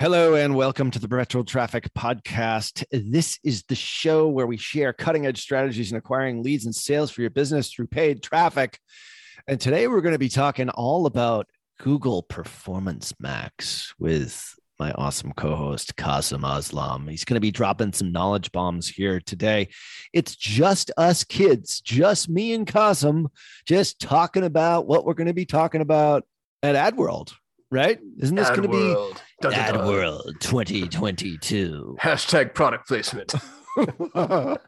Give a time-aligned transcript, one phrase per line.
[0.00, 2.84] Hello and welcome to the Perpetual Traffic Podcast.
[2.90, 7.12] This is the show where we share cutting edge strategies in acquiring leads and sales
[7.12, 8.80] for your business through paid traffic.
[9.46, 11.46] And today we're going to be talking all about
[11.78, 17.08] Google Performance Max with my awesome co-host Kasim Aslam.
[17.08, 19.68] He's going to be dropping some knowledge bombs here today.
[20.12, 23.28] It's just us kids, just me and Kasim,
[23.64, 26.24] just talking about what we're going to be talking about
[26.64, 27.32] at AdWorld,
[27.74, 27.98] right?
[28.18, 28.94] Isn't this going to be
[29.42, 29.86] Dun, dun, dun.
[29.86, 31.96] AdWorld 2022?
[32.00, 33.34] Hashtag product placement.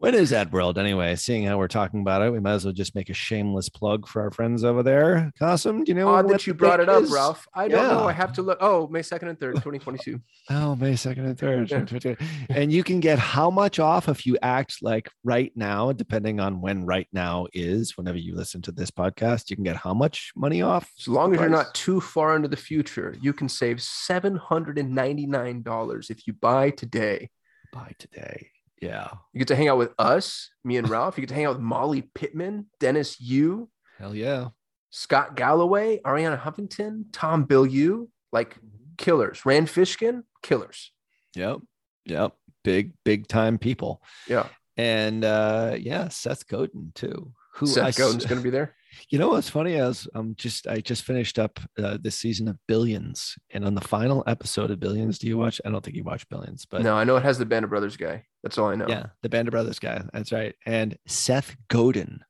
[0.00, 1.14] when is AdWorld anyway?
[1.14, 4.08] Seeing how we're talking about it, we might as well just make a shameless plug
[4.08, 5.30] for our friends over there.
[5.38, 7.12] Kasim, do you know Odd what that you brought it up, is?
[7.12, 7.46] Ralph.
[7.52, 8.08] I don't know.
[8.08, 8.56] I have to look.
[8.62, 10.18] Oh, May 2nd and 3rd, 2022.
[10.48, 12.18] Oh, May 2nd and 3rd.
[12.48, 16.62] and you can get how much off if you act like right now, depending on
[16.62, 20.32] when right now is, whenever you listen to this podcast, you can get how much
[20.34, 20.90] money off?
[20.98, 26.26] As long as you're not too far into the future, you can save $799 if
[26.26, 27.28] you buy today.
[27.70, 28.48] Buy today.
[28.80, 29.10] Yeah.
[29.32, 31.18] You get to hang out with us, me and Ralph.
[31.18, 34.48] You get to hang out with Molly Pittman, Dennis Yu, Hell yeah.
[34.88, 38.56] Scott Galloway, Arianna Huffington, Tom Bilyeu, like
[38.96, 39.44] killers.
[39.44, 40.90] Rand Fishkin, killers.
[41.36, 41.58] Yep.
[42.06, 42.32] Yep.
[42.64, 44.02] Big, big time people.
[44.26, 44.46] Yeah.
[44.76, 47.32] And uh yeah, Seth Godin too.
[47.56, 48.74] Who Seth I Godin's going to be there.
[49.08, 49.80] You know what's funny?
[49.80, 53.74] I was um just I just finished up uh, this season of Billions, and on
[53.74, 55.60] the final episode of Billions, do you watch?
[55.64, 57.70] I don't think you watch Billions, but no, I know it has the Band of
[57.70, 58.24] Brothers guy.
[58.42, 58.86] That's all I know.
[58.88, 60.02] yeah, the Band of Brothers guy.
[60.12, 60.54] That's right.
[60.66, 62.20] And Seth Godin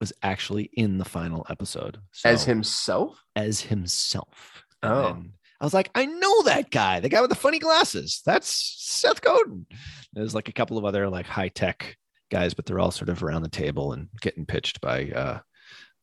[0.00, 3.22] was actually in the final episode As himself?
[3.36, 4.64] as himself.
[4.82, 5.02] And Oh.
[5.02, 8.20] then I was like, I know that guy, the guy with the funny glasses.
[8.26, 9.66] That's Seth Godin.
[10.12, 11.96] There's like a couple of other like high tech
[12.30, 15.38] guys, but they're all sort of around the table and getting pitched by uh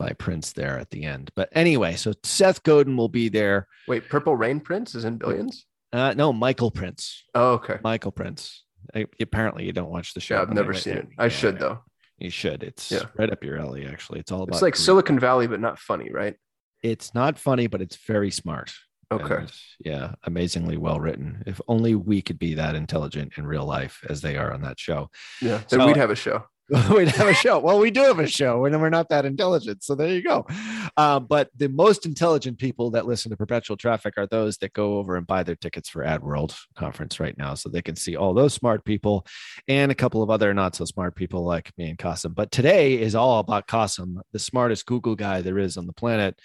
[0.01, 1.29] by Prince there at the end.
[1.35, 3.67] But anyway, so Seth Godin will be there.
[3.87, 5.65] Wait, Purple Rain Prince is in Billions?
[5.93, 7.23] Uh no, Michael Prince.
[7.35, 7.77] Oh, okay.
[7.83, 8.63] Michael Prince.
[8.95, 10.35] I, apparently you don't watch the show.
[10.35, 11.07] Yeah, I've never seen it.
[11.19, 11.83] I should though.
[12.17, 12.63] You should.
[12.63, 13.03] It's Yeah.
[13.17, 14.19] right up your alley, actually.
[14.19, 14.83] It's all about It's like Greek.
[14.85, 16.35] Silicon Valley, but not funny, right?
[16.83, 18.73] it's not funny, but it's very smart.
[19.11, 19.35] Okay.
[19.35, 19.51] And,
[19.85, 21.43] yeah, amazingly well written.
[21.45, 24.79] If only we could be that intelligent in real life as they are on that
[24.79, 25.09] show.
[25.43, 25.59] Yeah.
[25.69, 26.45] Then So- we'd have a show.
[26.89, 27.59] We'd have a show.
[27.59, 29.83] Well, we do have a show, and we're not that intelligent.
[29.83, 30.47] So there you go.
[30.95, 34.97] Uh, but the most intelligent people that listen to Perpetual Traffic are those that go
[34.97, 38.33] over and buy their tickets for AdWorld conference right now, so they can see all
[38.33, 39.25] those smart people
[39.67, 42.31] and a couple of other not so smart people like me and Kasim.
[42.31, 46.39] But today is all about Kasim, the smartest Google guy there is on the planet.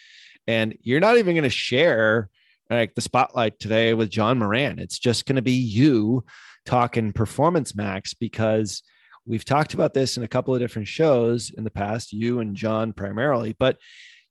[0.48, 2.30] And you're not even going to share
[2.68, 4.80] like the spotlight today with John Moran.
[4.80, 6.24] It's just going to be you
[6.64, 8.82] talking Performance Max because
[9.26, 12.56] we've talked about this in a couple of different shows in the past, you and
[12.56, 13.78] John primarily, but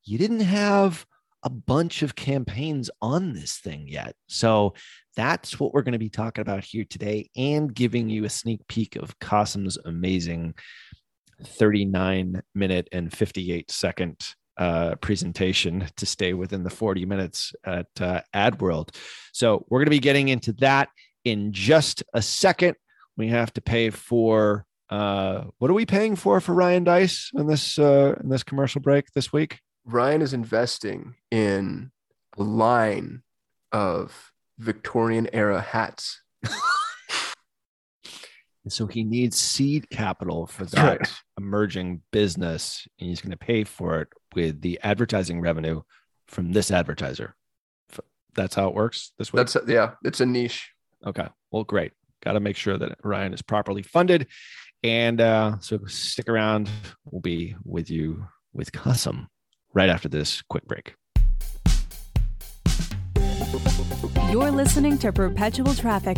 [0.03, 1.05] you didn't have
[1.43, 4.15] a bunch of campaigns on this thing yet.
[4.27, 4.73] So
[5.15, 8.67] that's what we're going to be talking about here today and giving you a sneak
[8.67, 10.55] peek of Kasim's amazing
[11.43, 14.19] 39 minute and 58 second
[14.57, 18.95] uh, presentation to stay within the 40 minutes at uh, AdWorld.
[19.33, 20.89] So we're going to be getting into that
[21.25, 22.75] in just a second.
[23.17, 27.47] We have to pay for uh, what are we paying for for Ryan Deiss in
[27.47, 29.59] this uh, in this commercial break this week?
[29.85, 31.91] Ryan is investing in
[32.37, 33.23] a line
[33.71, 36.21] of Victorian era hats.
[38.65, 41.23] And so he needs seed capital for that Correct.
[41.37, 45.83] emerging business, and he's going to pay for it with the advertising revenue
[46.25, 47.35] from this advertiser.
[48.33, 49.37] That's how it works this week.
[49.37, 50.71] That's yeah, it's a niche.
[51.05, 51.27] Okay.
[51.51, 51.93] Well, great.
[52.23, 54.27] Got to make sure that Ryan is properly funded.
[54.85, 56.69] And uh, so stick around.
[57.05, 59.27] We'll be with you with Kasim
[59.73, 60.93] right after this quick break.
[64.29, 66.17] You're listening to Perpetual Traffic.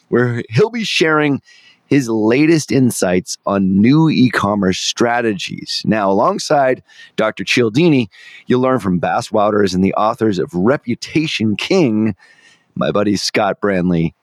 [0.11, 1.41] where he'll be sharing
[1.85, 5.81] his latest insights on new e commerce strategies.
[5.85, 6.83] Now, alongside
[7.15, 7.43] Dr.
[7.43, 8.09] Cialdini,
[8.45, 12.15] you'll learn from Bas Wouters and the authors of Reputation King,
[12.75, 14.13] my buddy Scott Brandley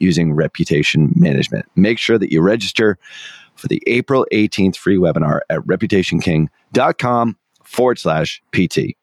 [0.00, 1.66] using reputation management.
[1.76, 2.98] Make sure that you register
[3.56, 8.96] for the April 18th free webinar at reputationking.com forward slash PT.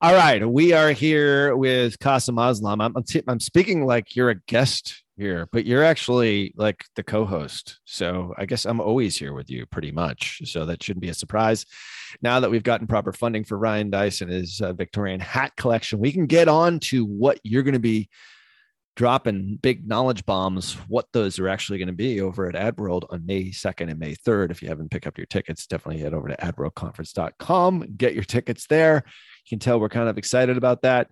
[0.00, 2.82] All right, we are here with Kasim Aslam.
[2.84, 7.04] I'm, I'm, t- I'm speaking like you're a guest here, but you're actually like the
[7.04, 7.78] co-host.
[7.84, 10.42] So I guess I'm always here with you, pretty much.
[10.44, 11.64] So that shouldn't be a surprise.
[12.20, 16.10] Now that we've gotten proper funding for Ryan Dyson his uh, Victorian hat collection, we
[16.10, 18.08] can get on to what you're going to be
[18.94, 23.24] dropping big knowledge bombs, what those are actually going to be over at AdWorld on
[23.24, 24.50] May 2nd and May 3rd.
[24.50, 28.66] If you haven't picked up your tickets, definitely head over to adworldconference.com, get your tickets
[28.66, 29.04] there.
[29.44, 31.08] You can tell we're kind of excited about that.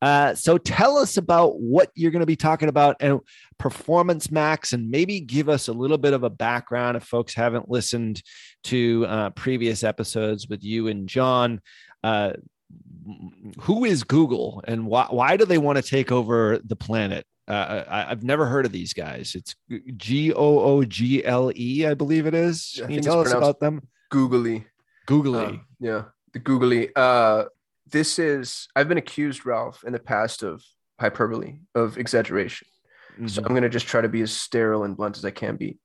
[0.00, 3.20] Uh, so tell us about what you're going to be talking about and
[3.58, 7.70] Performance Max, and maybe give us a little bit of a background if folks haven't
[7.70, 8.22] listened
[8.64, 11.60] to uh, previous episodes with you and John.
[12.02, 12.34] Uh,
[13.60, 17.26] who is Google and why, why do they want to take over the planet?
[17.46, 19.34] Uh, I, have never heard of these guys.
[19.34, 19.54] It's
[19.96, 22.80] G O O G L E, I believe it is.
[22.80, 23.86] Can you tell us about them?
[24.10, 24.66] Googly.
[25.06, 25.44] Googly.
[25.44, 26.88] Um, yeah, the googly.
[26.96, 27.44] Uh,
[27.90, 28.68] this is.
[28.74, 30.64] I've been accused, Ralph, in the past of
[30.98, 32.66] hyperbole, of exaggeration.
[33.14, 33.26] Mm-hmm.
[33.26, 35.56] So I'm going to just try to be as sterile and blunt as I can
[35.56, 35.78] be.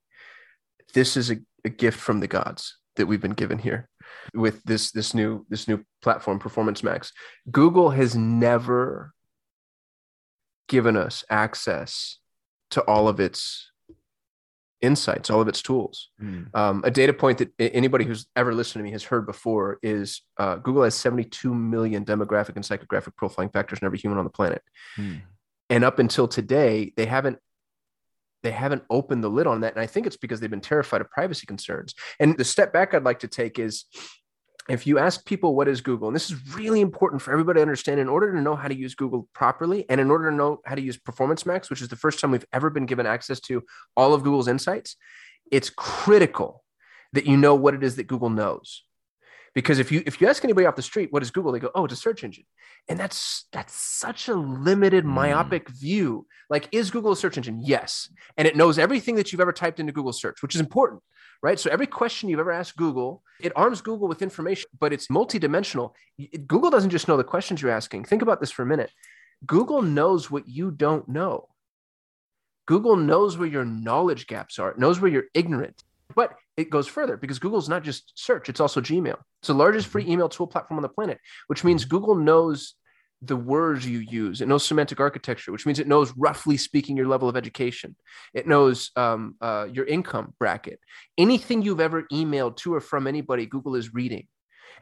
[0.94, 3.90] This is a, a gift from the gods that we've been given here
[4.34, 7.12] with this this new this new platform performance max
[7.50, 9.14] google has never
[10.68, 12.18] given us access
[12.70, 13.72] to all of its
[14.82, 16.46] insights all of its tools mm.
[16.56, 20.22] um, a data point that anybody who's ever listened to me has heard before is
[20.38, 24.30] uh, google has 72 million demographic and psychographic profiling factors in every human on the
[24.30, 24.62] planet
[24.98, 25.22] mm.
[25.70, 27.40] and up until today they haven't
[28.44, 29.74] they haven't opened the lid on that.
[29.74, 31.94] And I think it's because they've been terrified of privacy concerns.
[32.20, 33.86] And the step back I'd like to take is
[34.70, 37.62] if you ask people what is Google, and this is really important for everybody to
[37.62, 40.62] understand in order to know how to use Google properly and in order to know
[40.64, 43.40] how to use Performance Max, which is the first time we've ever been given access
[43.42, 43.64] to
[43.98, 44.96] all of Google's insights,
[45.52, 46.64] it's critical
[47.14, 48.84] that you know what it is that Google knows
[49.60, 51.52] because if you if you ask anybody off the street what is google?
[51.52, 52.46] They go oh it's a search engine.
[52.88, 55.10] And that's that's such a limited mm.
[55.10, 56.28] myopic view.
[56.50, 57.62] Like is google a search engine?
[57.64, 58.10] Yes.
[58.38, 61.02] And it knows everything that you've ever typed into google search which is important
[61.42, 61.58] right?
[61.58, 65.94] So every question you've ever asked google it arms google with information but it's multidimensional.
[66.48, 68.06] Google doesn't just know the questions you're asking.
[68.06, 68.92] Think about this for a minute.
[69.46, 71.48] Google knows what you don't know.
[72.66, 74.70] Google knows where your knowledge gaps are.
[74.72, 75.84] It knows where you're ignorant.
[76.16, 79.16] But it goes further because Google's not just search, it's also Gmail.
[79.42, 80.12] It's the largest free mm-hmm.
[80.12, 82.76] email tool platform on the planet, which means Google knows
[83.22, 84.42] the words you use.
[84.42, 87.96] It knows semantic architecture, which means it knows, roughly speaking, your level of education.
[88.34, 90.80] It knows um, uh, your income bracket.
[91.18, 94.28] Anything you've ever emailed to or from anybody, Google is reading.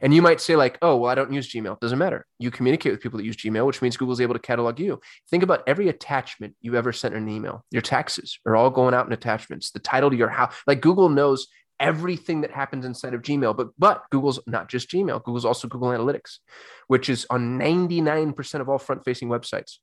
[0.00, 1.74] And you might say, like, oh, well, I don't use Gmail.
[1.74, 2.26] It doesn't matter.
[2.38, 5.00] You communicate with people that use Gmail, which means Google's able to catalog you.
[5.30, 7.64] Think about every attachment you ever sent in an email.
[7.70, 9.70] Your taxes are all going out in attachments.
[9.70, 11.48] The title to your house, like Google knows
[11.80, 13.56] everything that happens inside of Gmail.
[13.56, 15.22] But but Google's not just Gmail.
[15.22, 16.38] Google's also Google Analytics,
[16.86, 19.78] which is on 99% of all front-facing websites.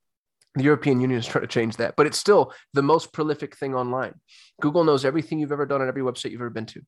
[0.54, 3.74] The European Union is trying to change that, but it's still the most prolific thing
[3.74, 4.14] online.
[4.60, 6.80] Google knows everything you've ever done on every website you've ever been to.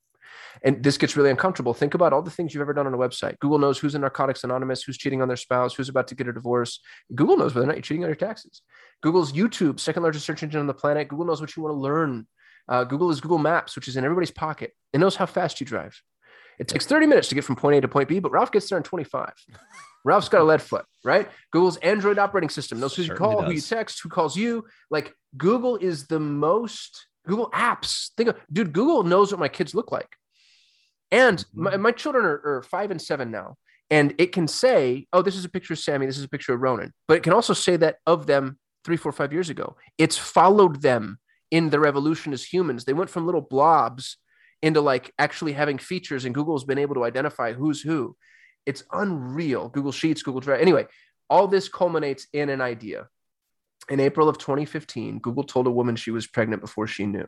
[0.62, 1.74] And this gets really uncomfortable.
[1.74, 3.38] Think about all the things you've ever done on a website.
[3.38, 6.28] Google knows who's in Narcotics Anonymous, who's cheating on their spouse, who's about to get
[6.28, 6.80] a divorce.
[7.14, 8.62] Google knows whether or not you're cheating on your taxes.
[9.02, 11.08] Google's YouTube, second largest search engine on the planet.
[11.08, 12.26] Google knows what you want to learn.
[12.68, 14.72] Uh, Google is Google Maps, which is in everybody's pocket.
[14.92, 16.00] It knows how fast you drive.
[16.58, 18.68] It takes 30 minutes to get from point A to point B, but Ralph gets
[18.68, 19.32] there in 25.
[20.04, 21.28] Ralph's got a lead foot, right?
[21.52, 24.64] Google's Android operating system knows who you call, who you text, who calls you.
[24.90, 28.10] Like Google is the most Google apps.
[28.16, 30.08] Think of dude, Google knows what my kids look like.
[31.10, 33.56] And my, my children are, are five and seven now.
[33.90, 36.52] And it can say, oh, this is a picture of Sammy, this is a picture
[36.54, 36.92] of Ronan.
[37.06, 39.76] But it can also say that of them three, four, five years ago.
[39.96, 41.18] It's followed them
[41.50, 42.84] in their evolution as humans.
[42.84, 44.16] They went from little blobs
[44.62, 48.16] into like actually having features, and Google's been able to identify who's who.
[48.66, 49.68] It's unreal.
[49.68, 50.60] Google Sheets, Google Drive.
[50.60, 50.86] Anyway,
[51.30, 53.08] all this culminates in an idea.
[53.88, 57.26] In April of 2015, Google told a woman she was pregnant before she knew.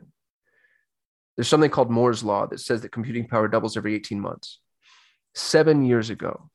[1.35, 4.59] There's something called Moore's Law that says that computing power doubles every 18 months.
[5.33, 6.49] Seven years ago,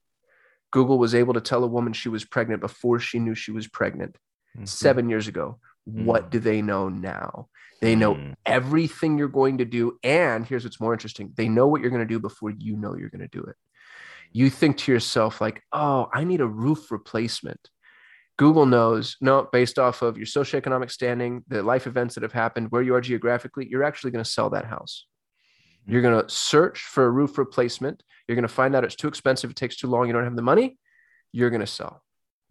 [0.71, 3.67] Google was able to tell a woman she was pregnant before she knew she was
[3.67, 4.17] pregnant.
[4.57, 4.69] Mhm.
[4.69, 5.59] Seven years ago.
[5.87, 6.31] What Mm.
[6.31, 7.49] do they know now?
[7.81, 8.35] They know Mm.
[8.45, 9.99] everything you're going to do.
[10.03, 12.97] And here's what's more interesting they know what you're going to do before you know
[12.97, 13.57] you're going to do it.
[14.33, 17.71] You think to yourself, like, oh, I need a roof replacement.
[18.37, 22.71] Google knows, no, based off of your socioeconomic standing, the life events that have happened,
[22.71, 25.07] where you are geographically, you're actually going to sell that house.
[25.87, 28.03] You're going to search for a roof replacement.
[28.27, 30.37] You're going to find out it's too expensive, it takes too long, you don't have
[30.37, 30.79] the money.
[31.33, 32.03] You're going to sell.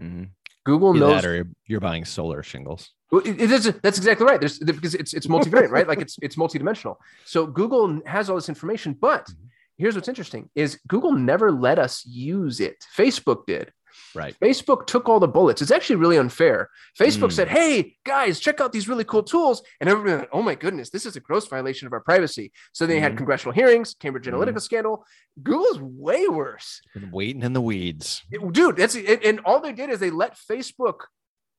[0.01, 0.29] Mhm.
[0.63, 2.93] Google Either knows or you're buying solar shingles.
[3.11, 3.71] Well, it, it is.
[3.83, 4.39] That's exactly right.
[4.39, 5.87] There's because it's it's multivariate, right?
[5.87, 6.95] Like it's it's multidimensional.
[7.25, 9.35] So Google has all this information, but Mhm.
[9.77, 12.83] here's what's interesting: is Google never let us use it.
[12.97, 13.71] Facebook did.
[14.13, 14.35] Right.
[14.41, 15.61] Facebook took all the bullets.
[15.61, 16.69] It's actually really unfair.
[16.99, 17.33] Facebook Mm.
[17.33, 20.89] said, "Hey guys, check out these really cool tools," and everybody, went, "Oh my goodness,
[20.89, 23.17] this is a gross violation of our privacy." So they had Mhm.
[23.17, 24.33] congressional hearings, Cambridge Mhm.
[24.33, 25.05] Analytica scandal.
[25.41, 28.23] Google's way worse Been waiting in the weeds.
[28.31, 30.99] it- dude that's it, and all they did is they let facebook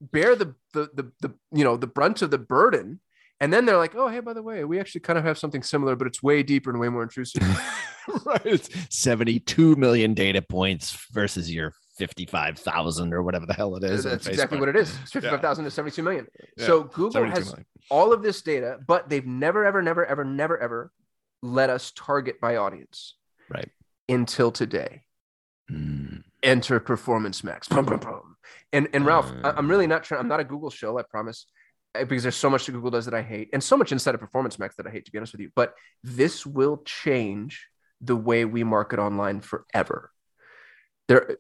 [0.01, 3.01] bear the, the the the you know the brunt of the burden
[3.41, 5.63] and then they're like oh hey by the way we actually kind of have something
[5.63, 7.43] similar but it's way deeper and way more intrusive
[8.25, 8.43] right.
[8.45, 14.05] It's 72 million data points versus your 55,000 or whatever the hell it is.
[14.05, 16.27] that's exactly what it is it's 55000 to 72 million
[16.57, 16.67] Yeah.
[16.67, 17.67] so google has million.
[17.91, 20.93] all of this data but they've never ever never ever never ever
[21.43, 23.15] let us target by audience
[23.49, 23.71] Right.
[24.09, 25.03] until today
[25.71, 26.23] Mm.
[26.47, 27.69] Enter performance max.
[27.69, 28.37] Boom, boom, boom.
[28.73, 31.47] and and ralph I- i'm really not trying i'm not a google show i promise
[31.95, 34.15] uh, because there's so much that google does that i hate and so much inside
[34.15, 35.51] of performance max that i hate to be honest with you.
[35.55, 37.53] But this will change
[38.01, 40.11] the way we market online forever.
[41.09, 41.37] There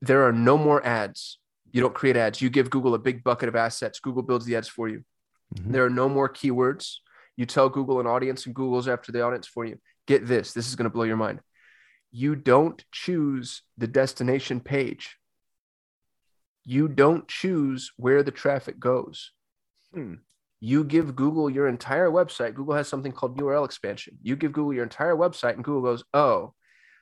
[0.00, 1.38] there are no more ads.
[1.72, 2.40] You don't create ads.
[2.42, 4.00] You give google a big bucket of assets.
[4.00, 5.00] Google builds the ads for you.
[5.54, 5.72] Mhm.
[5.72, 6.84] there are no more keywords.
[7.36, 9.76] You tell google an audience and google's after the audience for you.
[10.06, 10.52] Get this.
[10.54, 11.40] This is going to blow your mind
[12.12, 15.16] you don't choose the destination page.
[16.64, 19.32] You don't choose where the traffic goes.
[19.92, 20.16] Hmm.
[20.60, 22.54] You give Google your entire website.
[22.54, 24.18] Google has something called URL expansion.
[24.22, 26.54] You give Google your entire website, and Google goes, Oh,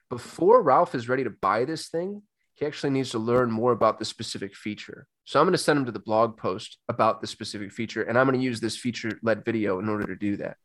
[0.09, 2.23] before Ralph is ready to buy this thing,
[2.55, 5.07] he actually needs to learn more about the specific feature.
[5.25, 8.19] So I'm going to send him to the blog post about the specific feature, and
[8.19, 10.57] I'm going to use this feature led video in order to do that.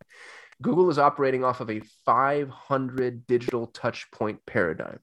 [0.61, 4.99] Google is operating off of a 500 digital touch point paradigm.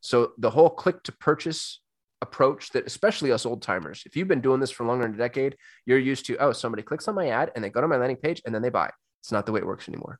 [0.00, 1.80] So the whole click to purchase
[2.20, 5.18] approach that especially us old timers, if you've been doing this for longer than a
[5.18, 7.96] decade, you're used to, oh, somebody clicks on my ad and they go to my
[7.96, 8.90] landing page and then they buy.
[9.20, 10.18] It's not the way it works anymore.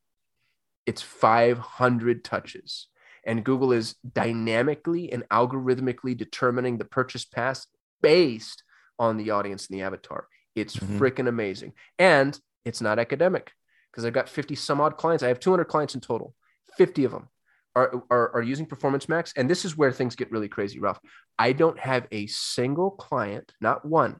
[0.86, 2.88] It's 500 touches.
[3.24, 7.66] And Google is dynamically and algorithmically determining the purchase path
[8.00, 8.64] based
[8.98, 10.26] on the audience and the avatar.
[10.56, 10.98] It's Mhm.
[10.98, 11.72] freaking amazing.
[11.98, 13.52] And it's not academic
[13.92, 15.22] because I've got 50 some odd clients.
[15.22, 16.34] I have 200 clients in total.
[16.76, 17.28] 50 of them
[17.76, 19.32] are, are, are using Performance Max.
[19.36, 20.98] And this is where things get really crazy, Ralph.
[21.38, 24.16] I don't have a single client, not one,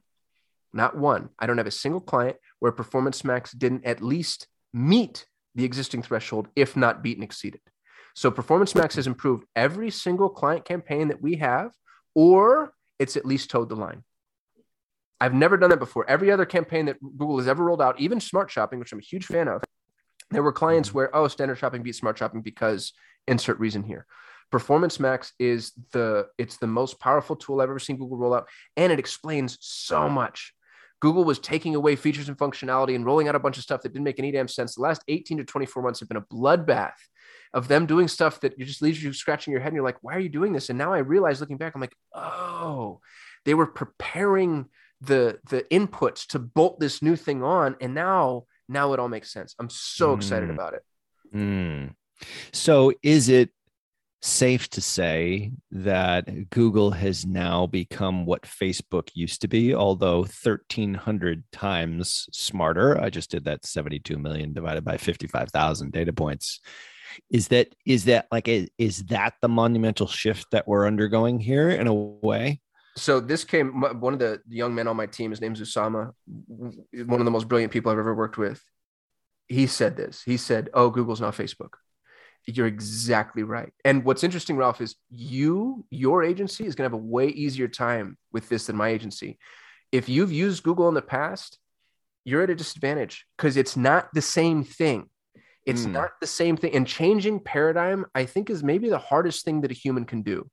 [0.73, 1.29] not one.
[1.39, 5.25] I don't have a single client where Performance Max didn't at least meet
[5.55, 7.61] the existing threshold, if not beat and exceeded.
[8.15, 11.71] So Performance Max has improved every single client campaign that we have,
[12.13, 14.03] or it's at least towed the line.
[15.23, 16.05] I've never done that before.
[16.09, 19.01] Every other campaign that Google has ever rolled out, even Smart Shopping, which I'm a
[19.01, 19.63] huge fan of,
[20.31, 20.97] there were clients mm-hmm.
[20.97, 22.91] where, oh, standard shopping beats smart shopping because
[23.25, 24.05] insert reason here.
[24.51, 28.49] Performance Max is the it's the most powerful tool I've ever seen Google roll out,
[28.75, 30.53] and it explains so much.
[30.99, 33.93] Google was taking away features and functionality and rolling out a bunch of stuff that
[33.93, 34.75] didn't make any damn sense.
[34.75, 36.91] The last 18 to 24 months have been a bloodbath
[37.53, 40.15] of them doing stuff that just leaves you scratching your head and you're like, why
[40.15, 40.69] are you doing this?
[40.69, 42.99] And now I realize looking back, I'm like, oh,
[43.45, 44.67] they were preparing
[45.03, 49.31] the the inputs to bolt this new thing on and now now it all makes
[49.31, 50.53] sense i'm so excited Mm.
[50.53, 50.83] about it
[51.33, 51.95] Mm.
[52.51, 53.49] So is it
[54.21, 61.43] safe to say that Google has now become what Facebook used to be, although 1300
[61.51, 63.01] times smarter?
[63.01, 66.59] I just did that 72 million divided by 55,000 data points.
[67.29, 71.87] Is that is that like is that the monumental shift that we're undergoing here in
[71.87, 72.61] a way?
[72.95, 77.19] So this came one of the young men on my team his name's usama one
[77.19, 78.63] of the most brilliant people i've ever worked with.
[79.49, 80.23] He said this.
[80.23, 81.73] He said oh google's not facebook.
[82.45, 83.71] You're exactly right.
[83.85, 87.67] And what's interesting ralph is you your agency is going to have a way easier
[87.67, 89.37] time with this than my agency.
[89.91, 91.59] If you've used google in the past
[92.25, 95.09] you're at a disadvantage because it's not the same thing.
[95.65, 95.93] It's Hmm.
[95.93, 96.73] not the same thing.
[96.75, 100.49] And changing paradigm i think is maybe the hardest thing that a human can do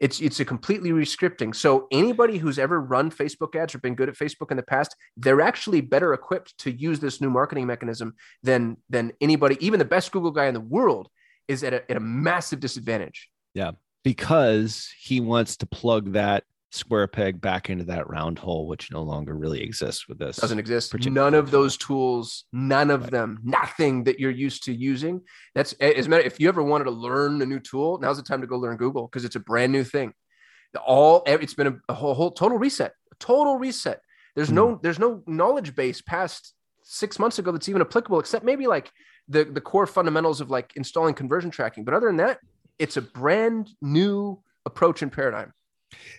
[0.00, 1.54] it's it's a completely rescripting.
[1.54, 4.94] So anybody who's ever run Facebook ads or been good at Facebook in the past,
[5.16, 9.84] they're actually better equipped to use this new marketing mechanism than than anybody, even the
[9.84, 11.08] best Google guy in the world,
[11.48, 13.28] is at a, at a massive disadvantage.
[13.54, 13.72] Yeah,
[14.02, 16.44] because he wants to plug that
[16.74, 20.36] square peg back into that round hole, which no longer really exists with this.
[20.36, 20.92] Doesn't exist.
[21.06, 23.10] None of those tools, none of Right.
[23.12, 25.22] them, nothing that you're used to using.
[25.54, 26.22] That's as a matter.
[26.24, 28.76] If you ever wanted to learn a new tool, now's the time to go learn
[28.76, 30.12] Google because it's a brand new thing.
[30.72, 32.92] The All it's been a, a whole, whole total reset.
[33.12, 34.00] A total reset.
[34.34, 34.54] There's Hmm.
[34.56, 38.90] no there's no knowledge base past six months ago that's even applicable, except maybe like
[39.28, 41.84] the the core fundamentals of like installing conversion tracking.
[41.84, 42.40] But other than that,
[42.80, 45.52] it's a brand new approach and paradigm.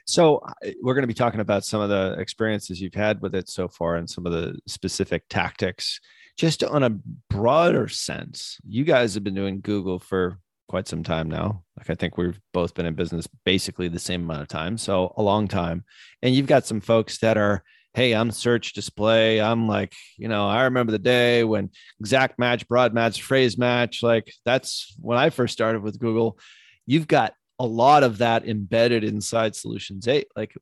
[0.06, 0.42] So
[0.82, 3.68] we're going to be talking about some of the experiences you've had with it so
[3.68, 6.00] far and some of the specific tactics.
[6.38, 6.98] Just on a
[7.30, 11.64] broader sense, you guys have been doing Google for quite some time now.
[11.78, 15.14] Like I think we've both been in business basically the same amount of time, so
[15.18, 15.86] a long time.
[16.22, 17.64] And you've got some folks that are,
[17.94, 19.40] hey, I'm search display.
[19.40, 24.04] I'm like, you know, I remember the day when exact match, broad match, phrase match.
[24.04, 26.38] Like that's when I first started with Google.
[26.86, 30.28] You've got a lot of that embedded inside Solutions 8.
[30.36, 30.54] Like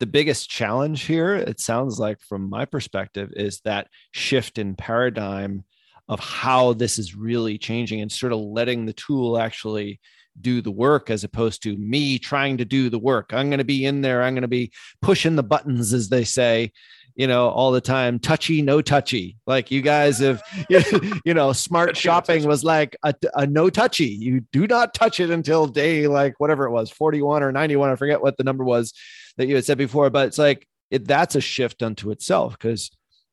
[0.00, 5.64] the biggest challenge here, it sounds like from my perspective, is that shift in paradigm
[6.08, 10.00] of how this is really changing and sort of letting the tool actually
[10.40, 13.32] do the work as opposed to me trying to do the work.
[13.32, 16.24] I'm going to be in there, I'm going to be pushing the buttons, as they
[16.24, 16.72] say.
[17.18, 19.36] You know, all the time, touchy, no touchy.
[19.46, 24.06] Like you guys have, you know, smart Touchy, shopping was like a, a no touchy.
[24.06, 27.90] You do not touch it until day like whatever it was, 41 or 91.
[27.90, 28.94] I forget what the number was
[29.36, 32.90] that you had said before, but it's like it, that's a shift unto itself because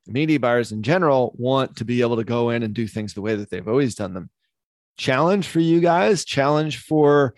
[0.08, 3.22] media buyers in general want to be able to go in and do things the
[3.22, 4.30] way that they've always done them.
[4.98, 7.36] Challenge for you guys, challenge for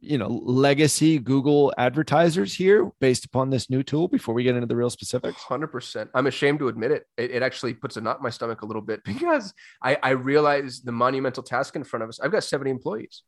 [0.00, 4.66] you know legacy Google advertisers here based upon this new tool before we get into
[4.66, 5.42] the real specifics.
[5.42, 6.10] Hundred percent.
[6.14, 7.06] I'm ashamed to admit it.
[7.16, 7.30] it.
[7.32, 10.80] It actually puts a knot in my stomach a little bit because I, I realize
[10.82, 12.20] the monumental task in front of us.
[12.20, 13.22] I've got 70 employees.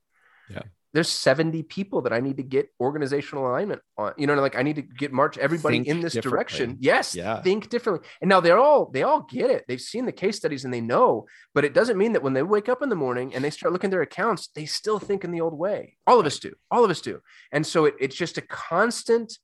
[0.50, 0.62] Yeah.
[0.96, 4.14] There's 70 people that I need to get organizational alignment on.
[4.16, 6.78] You know, like I need to get march everybody Think in this direction.
[6.80, 7.14] Yes.
[7.14, 7.42] Yeah.
[7.42, 8.08] Think differently.
[8.22, 9.66] And now they're all they all get it.
[9.68, 12.42] They've seen the case studies and they know, but it doesn't mean that when they
[12.42, 15.22] wake up in the morning and they start looking at their accounts, they still think
[15.22, 15.98] in the old way.
[16.06, 16.54] All of us do.
[16.70, 17.20] All of us do.
[17.52, 19.38] And so it, it's just a constant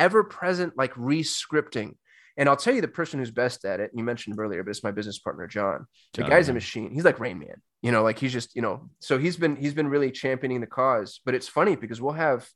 [0.00, 1.94] ever present like re-scripting.
[2.36, 4.84] And I'll tell you the person who's best at it, you mentioned earlier, but it's
[4.84, 5.86] my business partner, John.
[6.12, 6.92] The John, guy's a machine.
[6.92, 7.62] He's like Rain Man.
[7.82, 10.66] You know, like he's just, you know, so he's been he's been really championing the
[10.66, 11.20] cause.
[11.24, 12.48] But it's funny because we'll have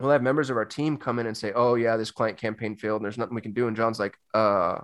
[0.00, 2.76] we'll have members of our team come in and say, Oh yeah, this client campaign
[2.76, 3.68] failed and there's nothing we can do.
[3.68, 4.78] And John's like, uh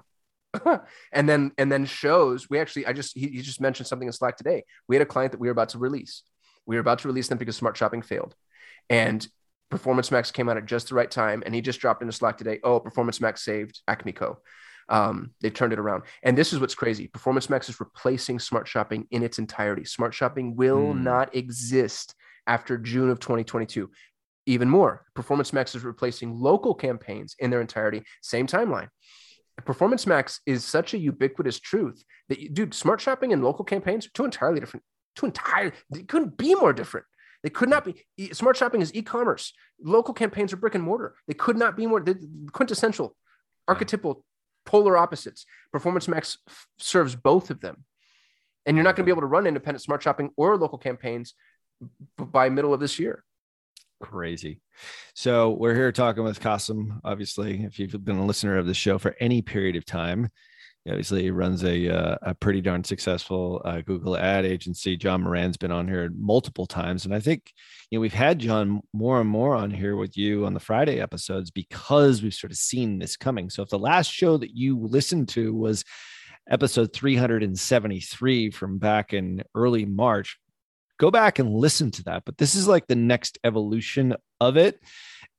[1.12, 4.12] and then and then shows we actually I just he, he just mentioned something in
[4.12, 4.64] Slack today.
[4.88, 6.22] We had a client that we were about to release.
[6.66, 8.34] We were about to release them because smart shopping failed.
[8.88, 9.26] And
[9.74, 12.38] Performance Max came out at just the right time, and he just dropped into Slack
[12.38, 12.60] today.
[12.62, 14.38] Oh, Performance Max saved Acme Co.
[14.88, 17.08] Um, they turned it around, and this is what's crazy.
[17.08, 19.84] Performance Max is replacing Smart Shopping in its entirety.
[19.84, 21.02] Smart Shopping will Hmm.
[21.02, 22.14] not exist
[22.46, 23.90] after June of 2022.
[24.46, 28.04] Even more, Performance Max is replacing local campaigns in their entirety.
[28.22, 28.88] Same timeline.
[29.64, 34.06] Performance Max is such a ubiquitous truth that, you- dude, Smart Shopping and local campaigns
[34.06, 34.84] are two entirely different.
[35.16, 37.06] Two entirely, they couldn't be more different.
[37.44, 38.32] They could not be.
[38.32, 39.52] Smart shopping is e-commerce.
[39.78, 41.14] Local campaigns are brick and mortar.
[41.28, 42.02] They could not be more
[42.52, 43.12] quintessential, hmm.
[43.68, 44.24] archetypal,
[44.64, 45.44] polar opposites.
[45.70, 47.84] Performance Max f- serves both of them,
[48.64, 49.18] and you're not going to be hmm.
[49.18, 51.34] able to run independent smart shopping or local campaigns
[51.80, 53.22] b- by middle of this year.
[54.00, 54.62] Crazy.
[55.14, 57.00] So we're here talking with Kasim.
[57.04, 60.30] Obviously, if you've been a listener of the show for any period of time,
[60.88, 64.96] obviously he runs a uh, a pretty darn successful uh, Google ad agency.
[64.96, 67.52] John Moran's been on here multiple times, and I think
[67.90, 71.00] you know we've had John more and more on here with you on the Friday
[71.00, 73.50] episodes because we've sort of seen this coming.
[73.50, 75.84] So if the last show that you listened to was
[76.50, 80.38] episode 373 from back in early March,
[80.98, 82.24] go back and listen to that.
[82.26, 84.80] But this is like the next evolution of it.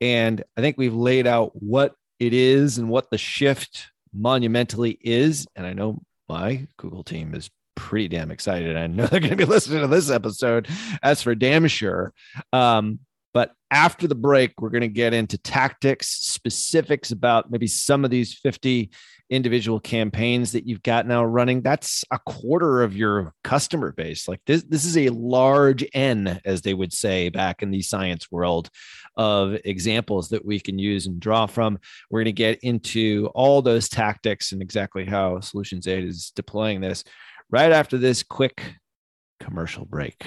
[0.01, 5.47] And I think we've laid out what it is and what the shift monumentally is.
[5.55, 8.75] And I know my Google team is pretty damn excited.
[8.75, 10.67] I know they're going to be listening to this episode.
[11.03, 12.13] That's for damn sure.
[12.53, 12.99] Um,
[13.33, 18.11] but after the break, we're going to get into tactics, specifics about maybe some of
[18.11, 18.91] these 50
[19.29, 21.61] individual campaigns that you've got now running.
[21.61, 24.27] That's a quarter of your customer base.
[24.27, 28.31] Like this, this is a large N, as they would say back in the science
[28.31, 28.69] world,
[29.17, 31.79] of examples that we can use and draw from.
[32.09, 36.81] We're going to get into all those tactics and exactly how Solutions 8 is deploying
[36.81, 37.03] this
[37.49, 38.61] right after this quick
[39.39, 40.25] commercial break.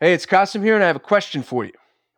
[0.00, 1.72] Hey, it's Kasim here, and I have a question for you.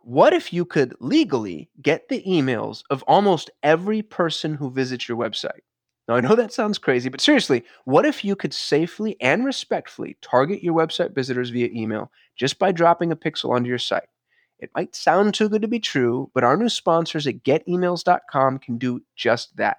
[0.07, 5.19] What if you could legally get the emails of almost every person who visits your
[5.19, 5.63] website?
[6.07, 10.17] Now, I know that sounds crazy, but seriously, what if you could safely and respectfully
[10.23, 14.09] target your website visitors via email just by dropping a pixel onto your site?
[14.61, 18.79] It might sound too good to be true, but our new sponsors at getemails.com can
[18.79, 19.79] do just that.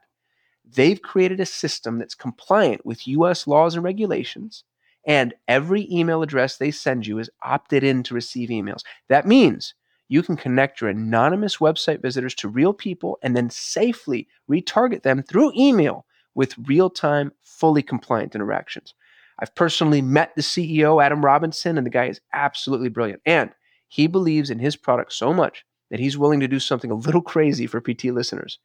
[0.66, 4.66] They've created a system that's compliant with US laws and regulations
[5.06, 8.82] and every email address they send you is opted in to receive emails.
[9.08, 9.74] That means
[10.10, 15.24] you can connect your anonymous website visitors to real people and then safely retarget them
[15.24, 18.94] through email with real time, fully compliant interactions.
[19.40, 23.22] I've personally met the CEO, Adam Robinson, and the guy is absolutely brilliant.
[23.26, 23.52] And
[23.88, 27.22] he believes in his product so much that he's willing to do something a little
[27.22, 28.60] crazy for PT listeners.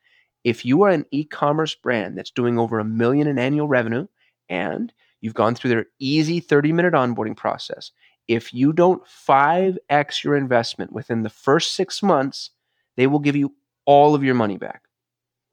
[0.44, 4.06] If you are an e commerce brand that's doing over a million in annual revenue
[4.48, 7.92] and You've gone through their easy 30 minute onboarding process.
[8.32, 12.48] If you don't 5x your investment within the first six months,
[12.96, 13.52] they will give you
[13.84, 14.84] all of your money back.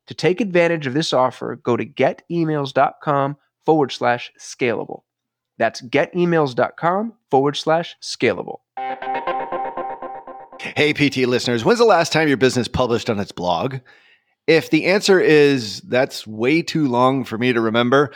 [0.08, 5.02] To take advantage of this offer, go to getemails.com forward slash scalable.
[5.58, 8.60] That's getemails.com forward slash scalable.
[10.78, 13.76] Hey, PT listeners, when's the last time your business published on its blog?
[14.48, 18.14] If the answer is that's way too long for me to remember,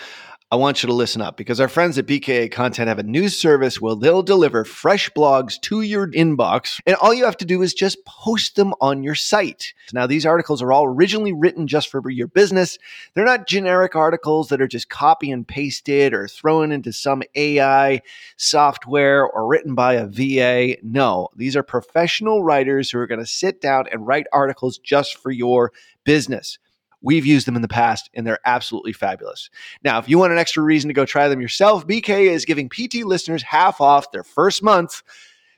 [0.54, 3.36] I want you to listen up because our friends at BKA Content have a news
[3.36, 7.64] service where they'll deliver fresh blogs to your inbox, and all you have to do
[7.64, 9.74] is just post them on your site.
[9.94, 12.78] Now, these articles are all originally written just for your business.
[13.16, 18.04] They're not generic articles that are just copy and pasted or thrown into some AI
[18.38, 20.78] software or written by a VA.
[20.84, 25.18] No, these are professional writers who are going to sit down and write articles just
[25.18, 25.72] for your
[26.04, 26.60] business.
[27.04, 29.50] We've used them in the past and they're absolutely fabulous.
[29.84, 32.70] Now, if you want an extra reason to go try them yourself, BK is giving
[32.70, 35.04] PT listeners half off their first month.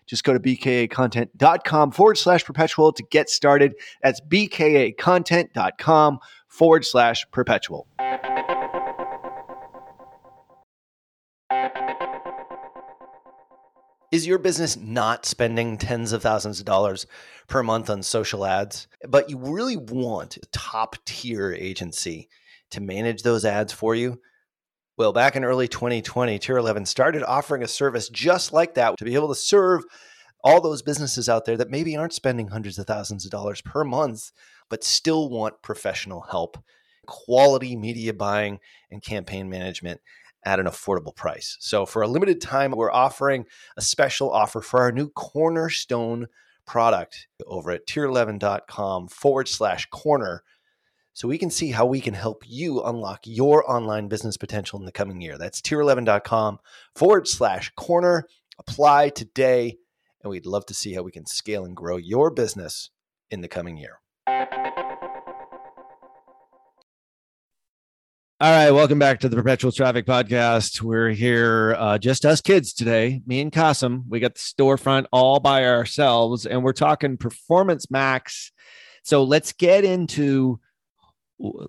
[0.08, 3.76] Just go to bkacontent.com forward slash perpetual to get started.
[4.04, 7.88] That's bkacontent.com forward slash perpetual.
[14.16, 17.06] Is your business not spending tens of thousands of dollars
[17.50, 22.30] per month on social ads, but you really want a top tier agency
[22.72, 24.22] to manage those ads for you?
[24.98, 29.04] Well, back in early 2020, Tier 11 started offering a service just like that to
[29.04, 29.84] be able to serve
[30.46, 33.84] all those businesses out there that maybe aren't spending hundreds of thousands of dollars per
[33.84, 34.32] month,
[34.70, 36.58] but still want professional help,
[37.06, 40.00] quality media buying, and campaign management
[40.46, 41.58] at an affordable price.
[41.60, 46.28] So, for a limited time, we're offering a special offer for our new Cornerstone
[46.66, 50.44] product over at tier11.com forward slash corner
[51.14, 54.86] so we can see how we can help you unlock your online business potential in
[54.86, 55.38] the coming year.
[55.38, 56.60] That's tier11.com
[56.94, 58.28] forward slash corner.
[58.60, 59.78] Apply today,
[60.22, 62.90] and we'd love to see how we can scale and grow your business
[63.32, 64.00] in the coming year.
[68.42, 70.82] All right, welcome back to the Perpetual Traffic Podcast.
[70.82, 74.04] We're here, uh, just us kids today, me and Kasim.
[74.10, 78.52] We got the storefront all by ourselves, and we're talking Performance Max.
[79.04, 80.60] So let's get into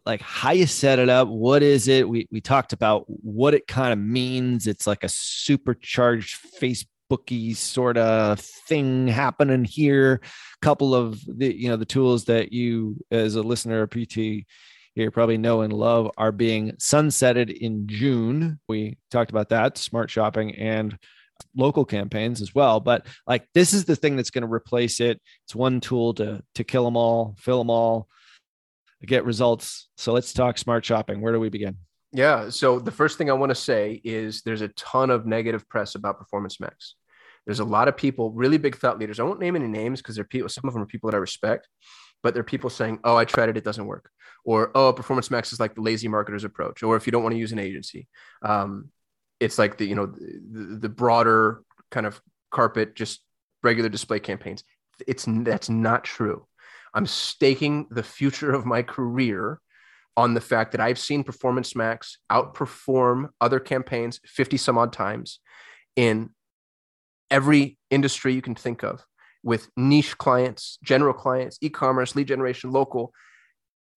[0.04, 1.28] like how you set it up.
[1.28, 2.08] What is it?
[2.08, 4.66] We we talked about what it kind of means.
[4.66, 10.20] It's like a supercharged Facebooky sort of thing happening here.
[10.62, 14.46] Couple of the you know the tools that you as a listener of PT
[14.96, 18.58] you probably know and love are being sunsetted in June.
[18.68, 20.98] We talked about that, smart shopping and
[21.54, 22.80] local campaigns as well.
[22.80, 25.20] But like this is the thing that's going to replace it.
[25.44, 28.08] It's one tool to to kill them all, fill them all.
[29.04, 29.88] get results.
[29.96, 31.20] So let's talk smart shopping.
[31.20, 31.76] Where do we begin?
[32.12, 32.48] Yeah.
[32.48, 35.94] So the first thing I want to say is there's a ton of negative press
[35.94, 36.94] about Performance Max.
[37.44, 39.20] There's a lot of people, really big thought leaders.
[39.20, 41.20] I won't name any names because they're people, some of them are people that I
[41.20, 41.68] respect,
[42.26, 44.10] but there are people saying, oh, I tried it, it doesn't work.
[44.44, 46.82] Or, oh, Performance Max is like the lazy marketer's approach.
[46.82, 48.08] Or if you don't want to use an agency,
[48.42, 48.90] um,
[49.38, 51.62] it's like the, you know, the, the broader
[51.92, 53.20] kind of carpet, just
[53.62, 54.64] regular display campaigns.
[55.06, 56.44] It's that's not true.
[56.92, 59.60] I'm staking the future of my career
[60.16, 65.38] on the fact that I've seen Performance Max outperform other campaigns 50 some odd times
[65.94, 66.30] in
[67.30, 69.04] every industry you can think of
[69.42, 73.12] with niche clients, general clients, e commerce, lead generation, local.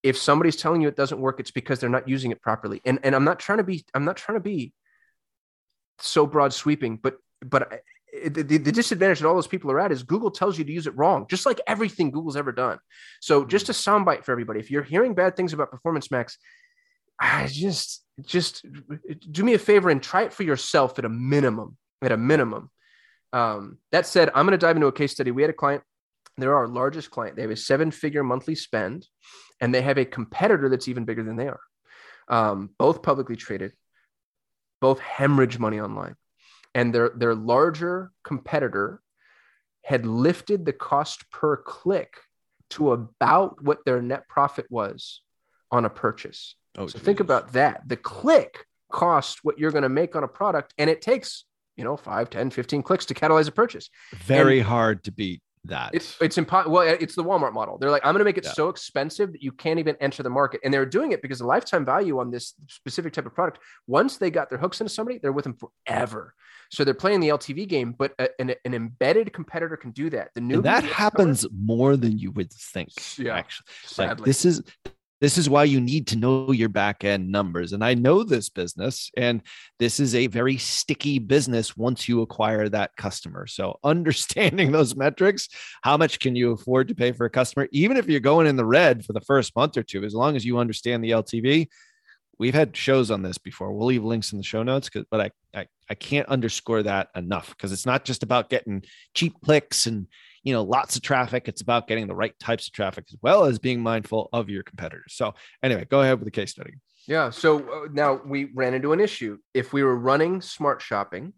[0.04, 2.82] If somebody's telling you it doesn't work, it's because they're not using it properly.
[2.86, 4.74] And, and I'm not trying to be, I'm not trying to be
[6.00, 10.04] so broad sweeping, but, but the, the, disadvantage that all those people are at is
[10.04, 12.80] Google tells you to use it wrong, just like everything Google's ever done.
[13.22, 13.50] So mm-hmm.
[13.50, 14.60] just a soundbite for everybody.
[14.60, 16.38] If you're hearing bad things about Performance Max,
[17.20, 18.66] I just just
[19.30, 21.78] do me a favor and try it for yourself at a minimum.
[22.02, 22.72] At a minimum.
[23.32, 25.32] Um, that said, I'm going to dive into a case study.
[25.32, 25.84] We had a client.
[26.38, 27.36] They're our largest client.
[27.36, 29.08] They have a seven-figure monthly spend,
[29.60, 31.60] and they have a competitor that's even bigger than they are.
[32.28, 33.74] Um, both publicly traded,
[34.80, 36.16] both hemorrhage money online
[36.76, 39.02] and their their larger competitor
[39.84, 42.14] had lifted the cost per click
[42.70, 45.22] to about what their net profit was
[45.72, 46.56] on a purchase.
[46.78, 47.06] Oh, so geez.
[47.06, 47.82] think about that.
[47.88, 51.46] The click cost what you're going to make on a product and it takes,
[51.80, 53.90] you know, 5, 10, 15 clicks to catalyze a purchase.
[54.14, 55.92] Very and hard to beat that.
[55.94, 56.74] It's it's impossible.
[56.74, 57.78] Well, it's the Walmart model.
[57.78, 58.52] They're like, I'm going to make it yeah.
[58.52, 61.46] so expensive that you can't even enter the market, and they're doing it because the
[61.46, 63.60] lifetime value on this specific type of product.
[63.88, 66.34] Once they got their hooks into somebody, they're with them forever.
[66.70, 70.32] So they're playing the LTV game, but a, an, an embedded competitor can do that.
[70.36, 72.90] The new that happens more than you would think.
[73.18, 74.22] Yeah, actually, sadly.
[74.22, 74.62] Like, this is
[75.22, 77.74] this is why you need to know your back end numbers.
[77.74, 79.42] And I know this business, and
[79.78, 83.46] this is a very sticky business once you acquire that customer.
[83.48, 85.50] So, understanding those metrics,
[85.82, 88.56] how much can you afford to pay for a customer, even if you're going in
[88.56, 91.68] the red for the first month or two, as long as you understand the LTV.
[92.38, 93.74] We've had shows on this before.
[93.74, 97.50] We'll leave links in the show notes, but I, I, I can't underscore that enough
[97.50, 100.08] because it's not just about getting cheap clicks and
[100.44, 101.48] you know lots of traffic.
[101.48, 104.64] It's about getting the right types of traffic as well as being mindful of your
[104.64, 105.14] competitors.
[105.16, 106.74] So anyway go ahead with the case study.
[107.08, 109.38] Yeah so uh, now we ran into an issue.
[109.54, 111.34] If we were running smart shopping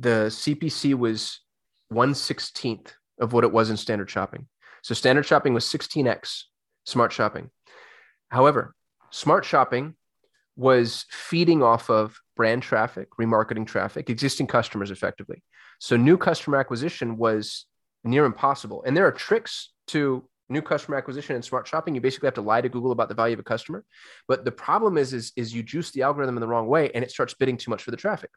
[0.00, 1.40] the cpc was
[1.92, 4.46] 116th of what it was in standard shopping.
[4.82, 6.42] So standard shopping was 16x
[6.86, 7.50] smart shopping.
[8.30, 8.74] However
[9.10, 9.94] smart shopping
[10.56, 15.42] was feeding off of brand traffic remarketing traffic existing customers effectively.
[15.78, 17.66] So new customer acquisition was
[18.08, 18.82] near impossible.
[18.86, 21.94] And there are tricks to new customer acquisition and smart shopping.
[21.94, 23.84] You basically have to lie to Google about the value of a customer.
[24.26, 27.04] But the problem is, is, is you juice the algorithm in the wrong way and
[27.04, 28.30] it starts bidding too much for the traffic.